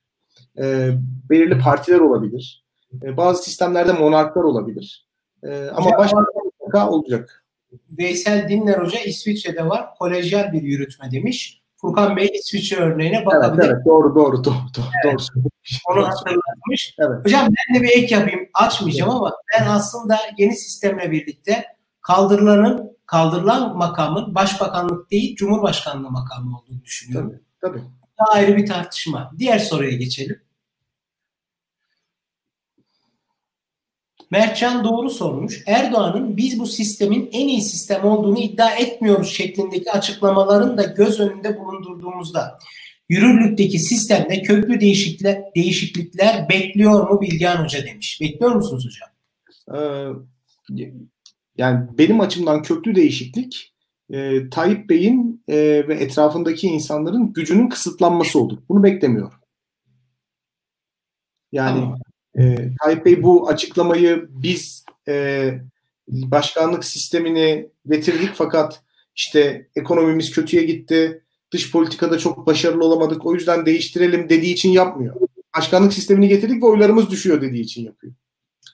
[0.58, 0.90] E,
[1.30, 2.64] belirli partiler olabilir.
[3.04, 5.08] E, bazı sistemlerde monarklar olabilir.
[5.44, 6.16] E, ama
[6.46, 7.46] mutlaka olacak.
[7.90, 9.96] Veysel Dinler Hoca İsviçre'de var.
[10.00, 11.62] Kolejyal bir yürütme demiş.
[11.76, 13.64] Furkan Bey İsviçre örneğine bakabilir.
[13.64, 14.56] Evet, evet doğru doğru doğru.
[14.78, 15.28] doğru, evet.
[15.36, 15.44] doğru.
[15.90, 16.96] Onu hatırlatmış.
[17.00, 17.26] Evet.
[17.26, 18.40] Hocam ben de bir ek yapayım.
[18.54, 21.66] Açmayacağım ama ben aslında yeni sistemle birlikte
[22.02, 27.34] kaldırılanın kaldırılan makamın başbakanlık değil cumhurbaşkanlığı makamı olduğunu düşünüyorum.
[27.62, 27.84] Tabii, tabii.
[28.20, 29.32] Daha ayrı bir tartışma.
[29.38, 30.42] Diğer soruya geçelim.
[34.32, 35.64] Mertcan doğru sormuş.
[35.68, 41.60] Erdoğan'ın biz bu sistemin en iyi sistem olduğunu iddia etmiyoruz şeklindeki açıklamaların da göz önünde
[41.60, 42.60] bulundurduğumuzda
[43.10, 48.22] yürürlükteki sistemde köklü değişiklikler, değişiklikler bekliyor mu Bilgehan Hoca demiş.
[48.22, 49.10] Bekliyor musunuz hocam?
[49.80, 50.90] Ee,
[51.58, 53.74] yani benim açımdan köklü değişiklik
[54.10, 55.56] e, Tayyip Bey'in e,
[55.88, 58.58] ve etrafındaki insanların gücünün kısıtlanması olur.
[58.70, 59.40] Bunu beklemiyorum.
[61.52, 62.00] Yani tamam.
[62.38, 65.52] E, Tayyip bu açıklamayı biz e,
[66.08, 68.82] başkanlık sistemini getirdik fakat
[69.16, 75.16] işte ekonomimiz kötüye gitti, dış politikada çok başarılı olamadık o yüzden değiştirelim dediği için yapmıyor.
[75.58, 78.14] Başkanlık sistemini getirdik ve oylarımız düşüyor dediği için yapıyor.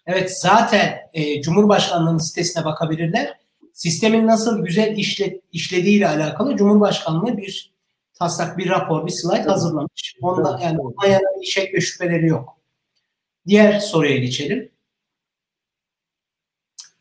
[0.06, 3.34] Evet zaten e, Cumhurbaşkanlığı'nın sitesine bakabilirler.
[3.74, 7.74] Sistemin nasıl güzel işle, işlediği ile alakalı Cumhurbaşkanlığı bir
[8.14, 10.16] taslak, bir rapor, bir slide hazırlamış.
[10.22, 12.55] Onda yani ondan yana bir şek ve şüpheleri yok.
[13.48, 14.72] Diğer soruya geçelim.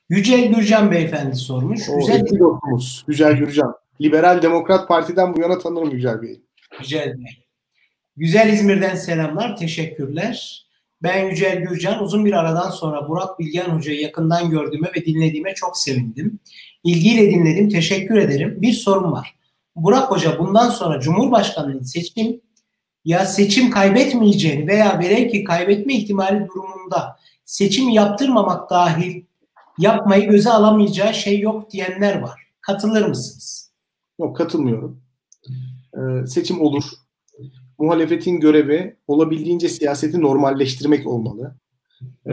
[0.09, 1.88] Yücel Gürcan beyefendi sormuş.
[1.88, 3.05] O, Güzel bir dostumuz.
[3.09, 3.74] Yücel Gürcan.
[4.01, 6.42] Liberal Demokrat Parti'den bu yana tanırım Yücel Bey'i.
[6.80, 7.45] Yücel Bey.
[8.16, 9.57] Güzel İzmir'den selamlar.
[9.57, 10.66] Teşekkürler.
[11.03, 12.03] Ben Yücel Gürcan.
[12.03, 16.38] Uzun bir aradan sonra Burak Bilgen Hoca'yı yakından gördüğüme ve dinlediğime çok sevindim.
[16.84, 17.68] İlgiyle dinledim.
[17.68, 18.62] Teşekkür ederim.
[18.62, 19.34] Bir sorum var.
[19.76, 22.40] Burak Hoca bundan sonra Cumhurbaşkanlığı seçim
[23.05, 29.23] ya seçim kaybetmeyeceğini veya velev ki kaybetme ihtimali durumunda seçim yaptırmamak dahil
[29.79, 32.41] yapmayı göze alamayacağı şey yok diyenler var.
[32.61, 33.73] Katılır mısınız?
[34.19, 35.01] Yok katılmıyorum.
[35.95, 36.85] Ee, seçim olur.
[37.79, 41.57] Muhalefetin görevi olabildiğince siyaseti normalleştirmek olmalı.
[42.27, 42.33] Ee,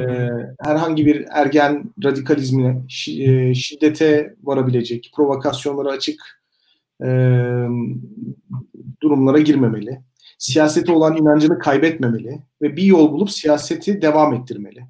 [0.59, 2.83] herhangi bir ergen radikalizmine,
[3.19, 6.41] e, şiddete varabilecek, provokasyonlara açık
[7.03, 7.07] e,
[9.01, 10.01] durumlara girmemeli.
[10.41, 14.85] Siyasete olan inancını kaybetmemeli ve bir yol bulup siyaseti devam ettirmeli.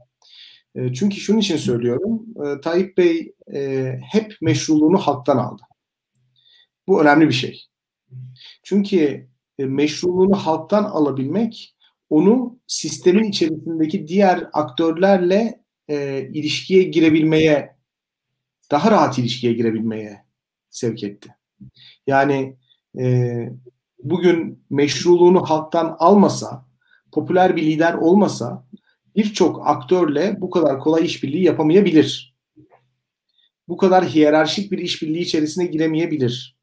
[0.76, 5.62] E, çünkü şunun için söylüyorum, e, Tayyip Bey e, hep meşruluğunu halktan aldı.
[6.88, 7.66] Bu önemli bir şey.
[8.64, 9.28] Çünkü
[9.60, 11.76] e, meşruluğunu halktan alabilmek
[12.10, 17.76] onu sistemin içerisindeki diğer aktörlerle e, ilişkiye girebilmeye,
[18.72, 20.26] daha rahat ilişkiye girebilmeye
[20.70, 21.36] sevk etti.
[22.08, 22.58] Yani
[23.00, 23.06] e,
[24.04, 26.66] bugün meşruluğunu halktan almasa,
[27.12, 28.66] popüler bir lider olmasa
[29.16, 32.36] birçok aktörle bu kadar kolay işbirliği yapamayabilir.
[33.68, 36.58] Bu kadar hiyerarşik bir işbirliği içerisine giremeyebilir.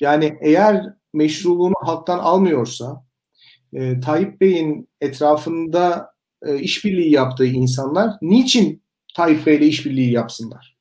[0.00, 3.04] Yani eğer meşruluğunu halktan almıyorsa
[3.72, 6.10] e, Tayyip Bey'in etrafında
[6.42, 8.82] e, işbirliği yaptığı insanlar niçin
[9.16, 10.76] Tayyip Bey'le işbirliği yapsınlar?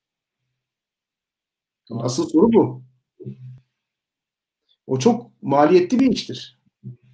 [1.91, 2.82] Asıl soru bu.
[4.87, 6.59] O çok maliyetli bir iştir.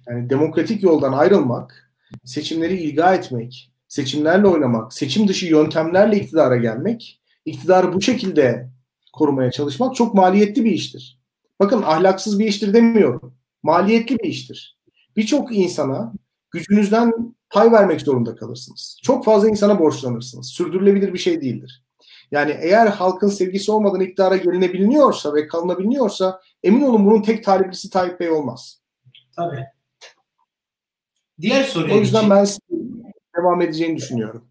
[0.08, 1.92] Yani demokratik yoldan ayrılmak,
[2.24, 8.70] seçimleri ilga etmek, seçimlerle oynamak, seçim dışı yöntemlerle iktidara gelmek, iktidarı bu şekilde
[9.12, 11.20] korumaya çalışmak çok maliyetli bir iştir.
[11.60, 13.34] Bakın ahlaksız bir iştir demiyorum.
[13.62, 14.78] Maliyetli bir iştir.
[15.16, 16.12] Birçok insana
[16.50, 18.98] gücünüzden pay vermek zorunda kalırsınız.
[19.02, 20.46] Çok fazla insana borçlanırsınız.
[20.46, 21.84] Sürdürülebilir bir şey değildir.
[22.30, 28.20] Yani eğer halkın sevgisi olmadan iktidara gelinebiliniyorsa ve kalınabiliyorsa emin olun bunun tek taliplisi Tayyip
[28.20, 28.80] Bey olmaz.
[29.36, 29.64] Tabii.
[31.40, 32.46] Diğer soruya O yüzden geçelim.
[32.74, 34.44] ben devam edeceğini düşünüyorum.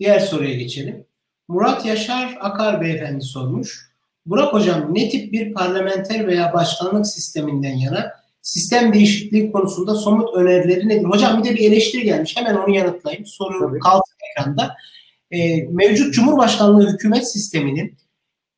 [0.00, 1.06] Diğer soruya geçelim.
[1.48, 3.90] Murat Yaşar Akar beyefendi sormuş.
[4.26, 10.88] Burak hocam ne tip bir parlamenter veya başkanlık sisteminden yana sistem değişikliği konusunda somut önerileri
[10.88, 11.04] nedir?
[11.04, 12.36] Hocam bir de bir eleştiri gelmiş.
[12.36, 13.26] Hemen onu yanıtlayayım.
[13.26, 13.78] Soru Tabii.
[13.78, 14.76] kalsın ekranda.
[15.30, 17.98] Ee, mevcut Cumhurbaşkanlığı hükümet sisteminin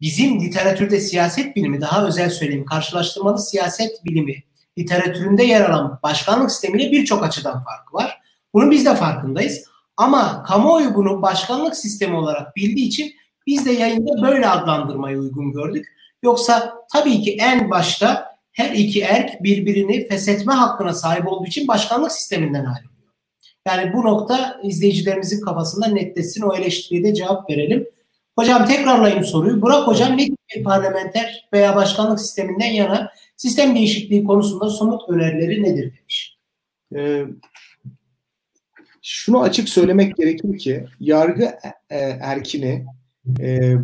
[0.01, 4.35] bizim literatürde siyaset bilimi daha özel söyleyeyim karşılaştırmalı siyaset bilimi
[4.79, 8.21] literatüründe yer alan başkanlık sistemiyle birçok açıdan farkı var.
[8.55, 9.65] Bunun biz de farkındayız.
[9.97, 13.15] Ama kamuoyu bunu başkanlık sistemi olarak bildiği için
[13.47, 15.87] biz de yayında böyle adlandırmayı uygun gördük.
[16.23, 22.13] Yoksa tabii ki en başta her iki erk birbirini feshetme hakkına sahip olduğu için başkanlık
[22.13, 22.88] sisteminden ayrılıyor.
[23.69, 26.43] Yani bu nokta izleyicilerimizin kafasında netleşsin.
[26.43, 27.89] O eleştiriye de cevap verelim.
[28.39, 29.63] Hocam tekrarlayayım soruyu.
[29.63, 35.93] Burak hocam ne bir parlamenter veya başkanlık sisteminden yana sistem değişikliği konusunda somut önerileri nedir
[35.99, 36.39] demiş.
[36.97, 37.25] Ee,
[39.03, 41.45] şunu açık söylemek gerekir ki yargı
[41.91, 42.87] e, erkini
[43.41, 43.75] e,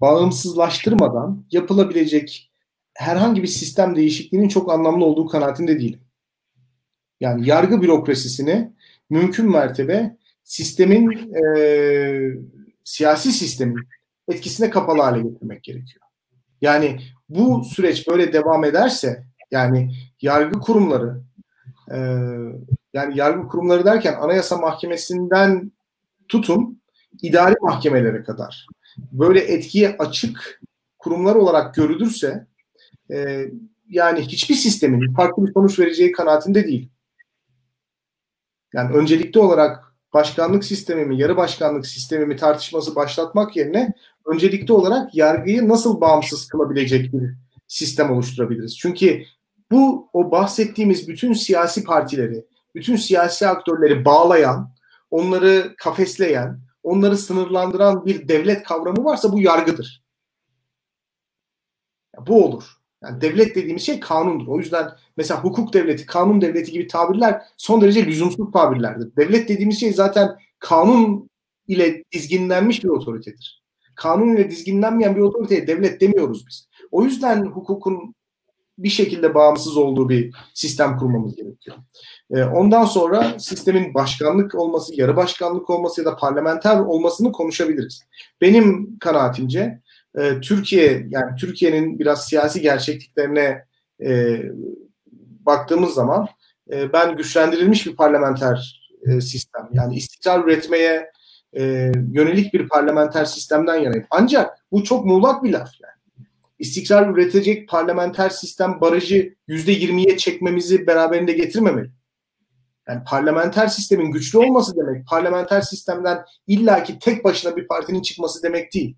[0.00, 2.50] bağımsızlaştırmadan yapılabilecek
[2.94, 6.00] herhangi bir sistem değişikliğinin çok anlamlı olduğu kanaatinde değilim.
[7.20, 8.72] Yani yargı bürokrasisini
[9.10, 11.42] mümkün mertebe sistemin e,
[12.84, 13.88] siyasi sistemin
[14.28, 16.04] etkisine kapalı hale getirmek gerekiyor.
[16.60, 21.20] Yani bu süreç böyle devam ederse yani yargı kurumları
[21.90, 21.98] e,
[22.92, 25.72] yani yargı kurumları derken Anayasa Mahkemesi'nden
[26.28, 26.82] tutun
[27.22, 28.66] idari mahkemelere kadar
[29.12, 30.60] böyle etkiye açık
[30.98, 32.46] kurumlar olarak görülürse
[33.12, 33.46] e,
[33.88, 36.90] yani hiçbir sistemin farklı bir sonuç vereceği kanaatinde değil.
[38.74, 43.92] Yani öncelikli olarak başkanlık sistemi mi, yarı başkanlık sistemi mi tartışması başlatmak yerine
[44.26, 47.34] öncelikli olarak yargıyı nasıl bağımsız kılabilecek bir
[47.68, 48.78] sistem oluşturabiliriz.
[48.78, 49.24] Çünkü
[49.70, 54.70] bu o bahsettiğimiz bütün siyasi partileri, bütün siyasi aktörleri bağlayan,
[55.10, 60.02] onları kafesleyen, onları sınırlandıran bir devlet kavramı varsa bu yargıdır.
[62.26, 62.79] Bu olur.
[63.02, 64.46] Yani devlet dediğimiz şey kanundur.
[64.46, 69.16] O yüzden mesela hukuk devleti, kanun devleti gibi tabirler son derece lüzumsuz tabirlerdir.
[69.16, 70.28] Devlet dediğimiz şey zaten
[70.58, 71.30] kanun
[71.68, 73.62] ile dizginlenmiş bir otoritedir.
[73.94, 76.68] Kanun ile dizginlenmeyen bir otoriteye devlet demiyoruz biz.
[76.90, 78.14] O yüzden hukukun
[78.78, 81.76] bir şekilde bağımsız olduğu bir sistem kurmamız gerekiyor.
[82.30, 88.02] Ee, ondan sonra sistemin başkanlık olması, yarı başkanlık olması ya da parlamenter olmasını konuşabiliriz.
[88.40, 89.80] Benim kanaatimce
[90.18, 93.64] e, Türkiye yani Türkiye'nin biraz siyasi gerçekliklerine
[94.02, 94.42] e,
[95.46, 96.28] baktığımız zaman
[96.72, 101.10] e, ben güçlendirilmiş bir parlamenter e, sistem yani istikrar üretmeye
[101.56, 101.62] e,
[102.12, 104.06] yönelik bir parlamenter sistemden yanayım.
[104.10, 106.26] Ancak bu çok muğlak bir laf yani.
[106.58, 111.90] İstikrar üretecek parlamenter sistem barajı yüzde yirmiye çekmemizi beraberinde getirmemeli.
[112.88, 118.74] Yani parlamenter sistemin güçlü olması demek, parlamenter sistemden illaki tek başına bir partinin çıkması demek
[118.74, 118.96] değil.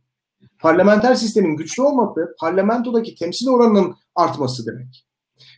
[0.59, 5.07] Parlamenter sistemin güçlü olması parlamentodaki temsil oranının artması demek.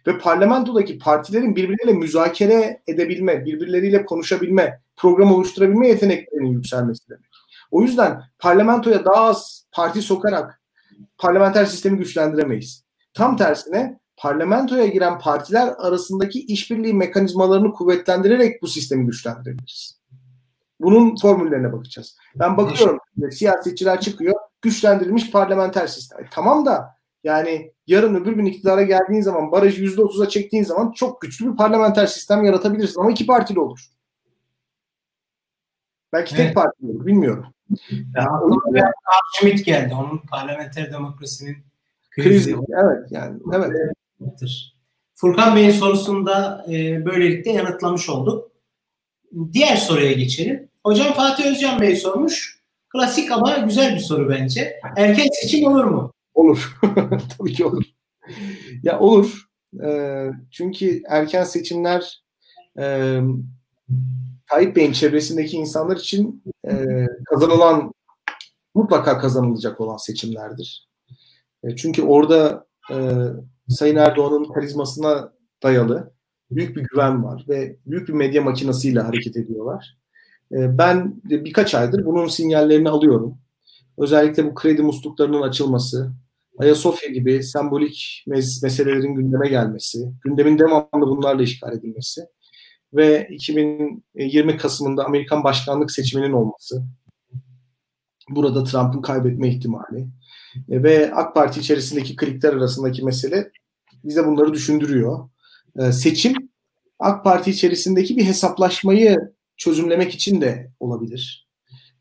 [0.06, 7.24] Ve parlamentodaki partilerin birbirleriyle müzakere edebilme, birbirleriyle konuşabilme, program oluşturabilme yeteneklerinin yükselmesi demek.
[7.70, 10.60] O yüzden parlamentoya daha az parti sokarak
[11.18, 12.84] parlamenter sistemi güçlendiremeyiz.
[13.14, 20.00] Tam tersine parlamentoya giren partiler arasındaki işbirliği mekanizmalarını kuvvetlendirerek bu sistemi güçlendirebiliriz.
[20.80, 22.16] Bunun formüllerine bakacağız.
[22.34, 22.98] Ben bakıyorum
[23.30, 26.24] siyasetçiler çıkıyor güçlendirilmiş parlamenter sistem.
[26.24, 31.20] E, tamam da yani yarın öbür gün iktidara geldiğin zaman barajı %30'a çektiğin zaman çok
[31.20, 33.80] güçlü bir parlamenter sistem yaratabilirsin ama iki partili olur.
[36.12, 36.46] Belki evet.
[36.46, 37.46] tek partili olur bilmiyorum.
[38.16, 38.90] Ya,
[39.34, 39.94] Schmidt geldi.
[39.94, 41.56] Onun parlamenter demokrasinin
[42.10, 42.52] krizi.
[42.52, 42.56] krizi.
[42.84, 43.72] Evet yani evet.
[45.14, 48.50] Furkan Bey'in sorusunda e, böylelikle yanıtlamış olduk.
[49.52, 50.68] Diğer soruya geçelim.
[50.84, 52.63] Hocam Fatih Özcan Bey sormuş.
[52.94, 54.80] Klasik ama güzel bir soru bence.
[54.96, 56.12] Erken seçim olur mu?
[56.34, 56.78] Olur.
[57.38, 57.84] Tabii ki olur.
[58.82, 59.44] Ya olur.
[59.84, 62.22] E, çünkü erken seçimler
[62.78, 63.20] e,
[64.50, 67.92] Tayyip Bey'in çevresindeki insanlar için e, kazanılan
[68.74, 70.88] mutlaka kazanılacak olan seçimlerdir.
[71.64, 72.96] E, çünkü orada e,
[73.68, 75.32] Sayın Erdoğan'ın karizmasına
[75.62, 76.12] dayalı
[76.50, 80.03] büyük bir güven var ve büyük bir medya makinasıyla hareket ediyorlar.
[80.52, 83.38] E, ben birkaç aydır bunun sinyallerini alıyorum.
[83.98, 86.12] Özellikle bu kredi musluklarının açılması,
[86.58, 92.22] Ayasofya gibi sembolik mes- meselelerin gündeme gelmesi, gündemin devamlı bunlarla işgal edilmesi
[92.94, 96.84] ve 2020 Kasım'ında Amerikan başkanlık seçiminin olması,
[98.30, 100.06] burada Trump'ın kaybetme ihtimali
[100.68, 103.50] e, ve AK Parti içerisindeki klikler arasındaki mesele
[104.04, 105.28] bize bunları düşündürüyor.
[105.78, 106.34] E, seçim
[106.98, 111.48] AK Parti içerisindeki bir hesaplaşmayı çözümlemek için de olabilir.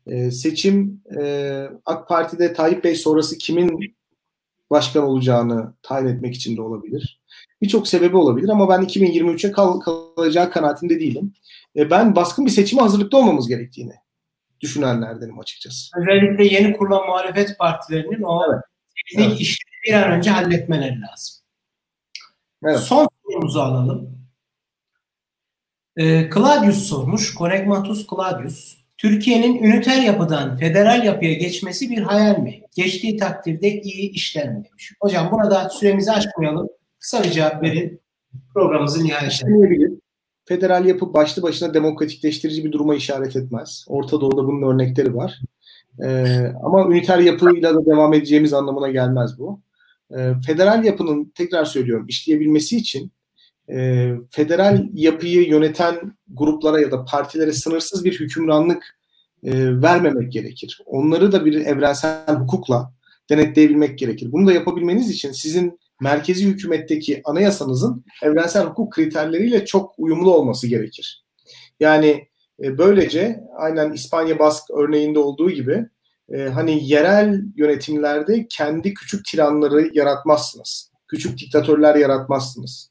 [0.06, 1.02] E, seçim
[1.86, 3.96] AK Parti'de Tayyip Bey sonrası kimin
[4.70, 7.20] başkan olacağını tayin etmek için de olabilir.
[7.62, 11.32] Birçok sebebi olabilir ama ben 2023'e kal kalacağı kanaatinde değilim.
[11.76, 13.92] ben baskın bir seçime hazırlıklı olmamız gerektiğini
[14.60, 15.90] düşünenlerdenim açıkçası.
[16.00, 18.62] Özellikle yeni kurulan muhalefet partilerinin o evet.
[19.08, 19.40] teknik evet.
[19.40, 21.36] işleri bir an önce halletmeleri lazım.
[22.64, 22.78] Evet.
[22.78, 24.13] Son sorumuzu alalım.
[25.96, 27.34] Ee, Claudius sormuş.
[27.34, 28.76] Konegmatus Claudius.
[28.98, 32.60] Türkiye'nin üniter yapıdan federal yapıya geçmesi bir hayal mi?
[32.76, 34.92] Geçtiği takdirde iyi işler mi demiş.
[35.00, 36.68] Hocam buna da süremizi açmayalım.
[36.98, 38.00] Kısa bir cevap verin.
[38.54, 40.00] Programımızı nihayetlendirelim
[40.44, 43.84] federal yapı başlı başına demokratikleştirici bir duruma işaret etmez.
[43.88, 45.40] Orta Doğu'da bunun örnekleri var.
[46.04, 49.60] Ee, ama üniter yapıyla da devam edeceğimiz anlamına gelmez bu.
[50.16, 53.12] Ee, federal yapının tekrar söylüyorum işleyebilmesi için
[53.70, 58.98] e, federal yapıyı yöneten gruplara ya da partilere sınırsız bir hükümranlık
[59.42, 60.82] e, vermemek gerekir.
[60.86, 62.92] Onları da bir evrensel hukukla
[63.30, 64.32] denetleyebilmek gerekir.
[64.32, 71.24] Bunu da yapabilmeniz için sizin merkezi hükümetteki anayasanızın evrensel hukuk kriterleriyle çok uyumlu olması gerekir.
[71.80, 72.28] Yani
[72.62, 75.86] e, böylece aynen İspanya Bask örneğinde olduğu gibi
[76.32, 80.93] e, hani yerel yönetimlerde kendi küçük tiranları yaratmazsınız.
[81.08, 82.90] Küçük diktatörler yaratmazsınız.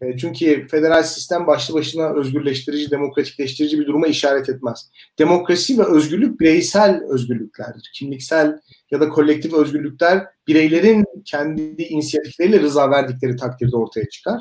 [0.00, 4.90] E, çünkü federal sistem başlı başına özgürleştirici, demokratikleştirici bir duruma işaret etmez.
[5.18, 7.90] Demokrasi ve özgürlük bireysel özgürlüklerdir.
[7.94, 8.58] Kimliksel
[8.90, 14.40] ya da kolektif özgürlükler bireylerin kendi inisiyatifleriyle rıza verdikleri takdirde ortaya çıkar.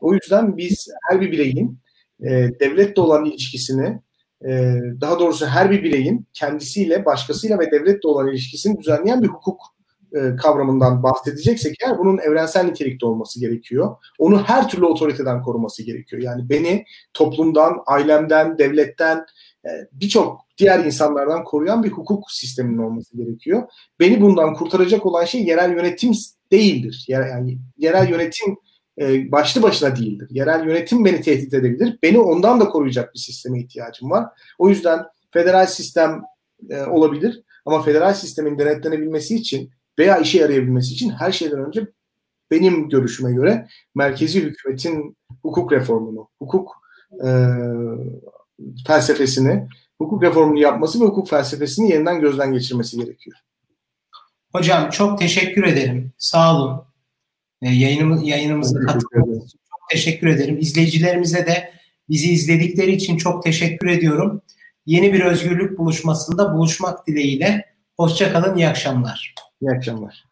[0.00, 1.80] O yüzden biz her bir bireyin
[2.20, 4.00] e, devletle olan ilişkisini
[4.44, 9.75] e, daha doğrusu her bir bireyin kendisiyle, başkasıyla ve devletle olan ilişkisini düzenleyen bir hukuk
[10.14, 13.96] e, kavramından bahsedeceksek eğer bunun evrensel nitelikte olması gerekiyor.
[14.18, 16.22] Onu her türlü otoriteden koruması gerekiyor.
[16.22, 16.84] Yani beni
[17.14, 19.26] toplumdan, ailemden, devletten,
[19.64, 23.62] e, birçok diğer insanlardan koruyan bir hukuk sisteminin olması gerekiyor.
[24.00, 26.12] Beni bundan kurtaracak olan şey yerel yönetim
[26.52, 27.04] değildir.
[27.08, 28.56] Yani yerel yönetim
[29.00, 30.28] e, başlı başına değildir.
[30.30, 31.98] Yerel yönetim beni tehdit edebilir.
[32.02, 34.26] Beni ondan da koruyacak bir sisteme ihtiyacım var.
[34.58, 35.00] O yüzden
[35.30, 36.22] federal sistem
[36.90, 41.86] olabilir ama federal sistemin denetlenebilmesi için veya işe yarayabilmesi için her şeyden önce
[42.50, 46.72] benim görüşüme göre merkezi hükümetin hukuk reformunu, hukuk
[47.24, 47.28] e,
[48.86, 49.68] felsefesini,
[49.98, 53.36] hukuk reformunu yapması ve hukuk felsefesini yeniden gözden geçirmesi gerekiyor.
[54.52, 56.12] Hocam çok teşekkür ederim.
[56.18, 56.82] Sağ olun.
[57.62, 60.58] E, yayınımız, yayınımıza katıldığınız için çok teşekkür ederim.
[60.60, 61.72] İzleyicilerimize de
[62.08, 64.42] bizi izledikleri için çok teşekkür ediyorum.
[64.86, 67.64] Yeni bir özgürlük buluşmasında buluşmak dileğiyle.
[67.96, 69.34] Hoşçakalın, iyi akşamlar.
[69.60, 70.24] İyi akşamlar.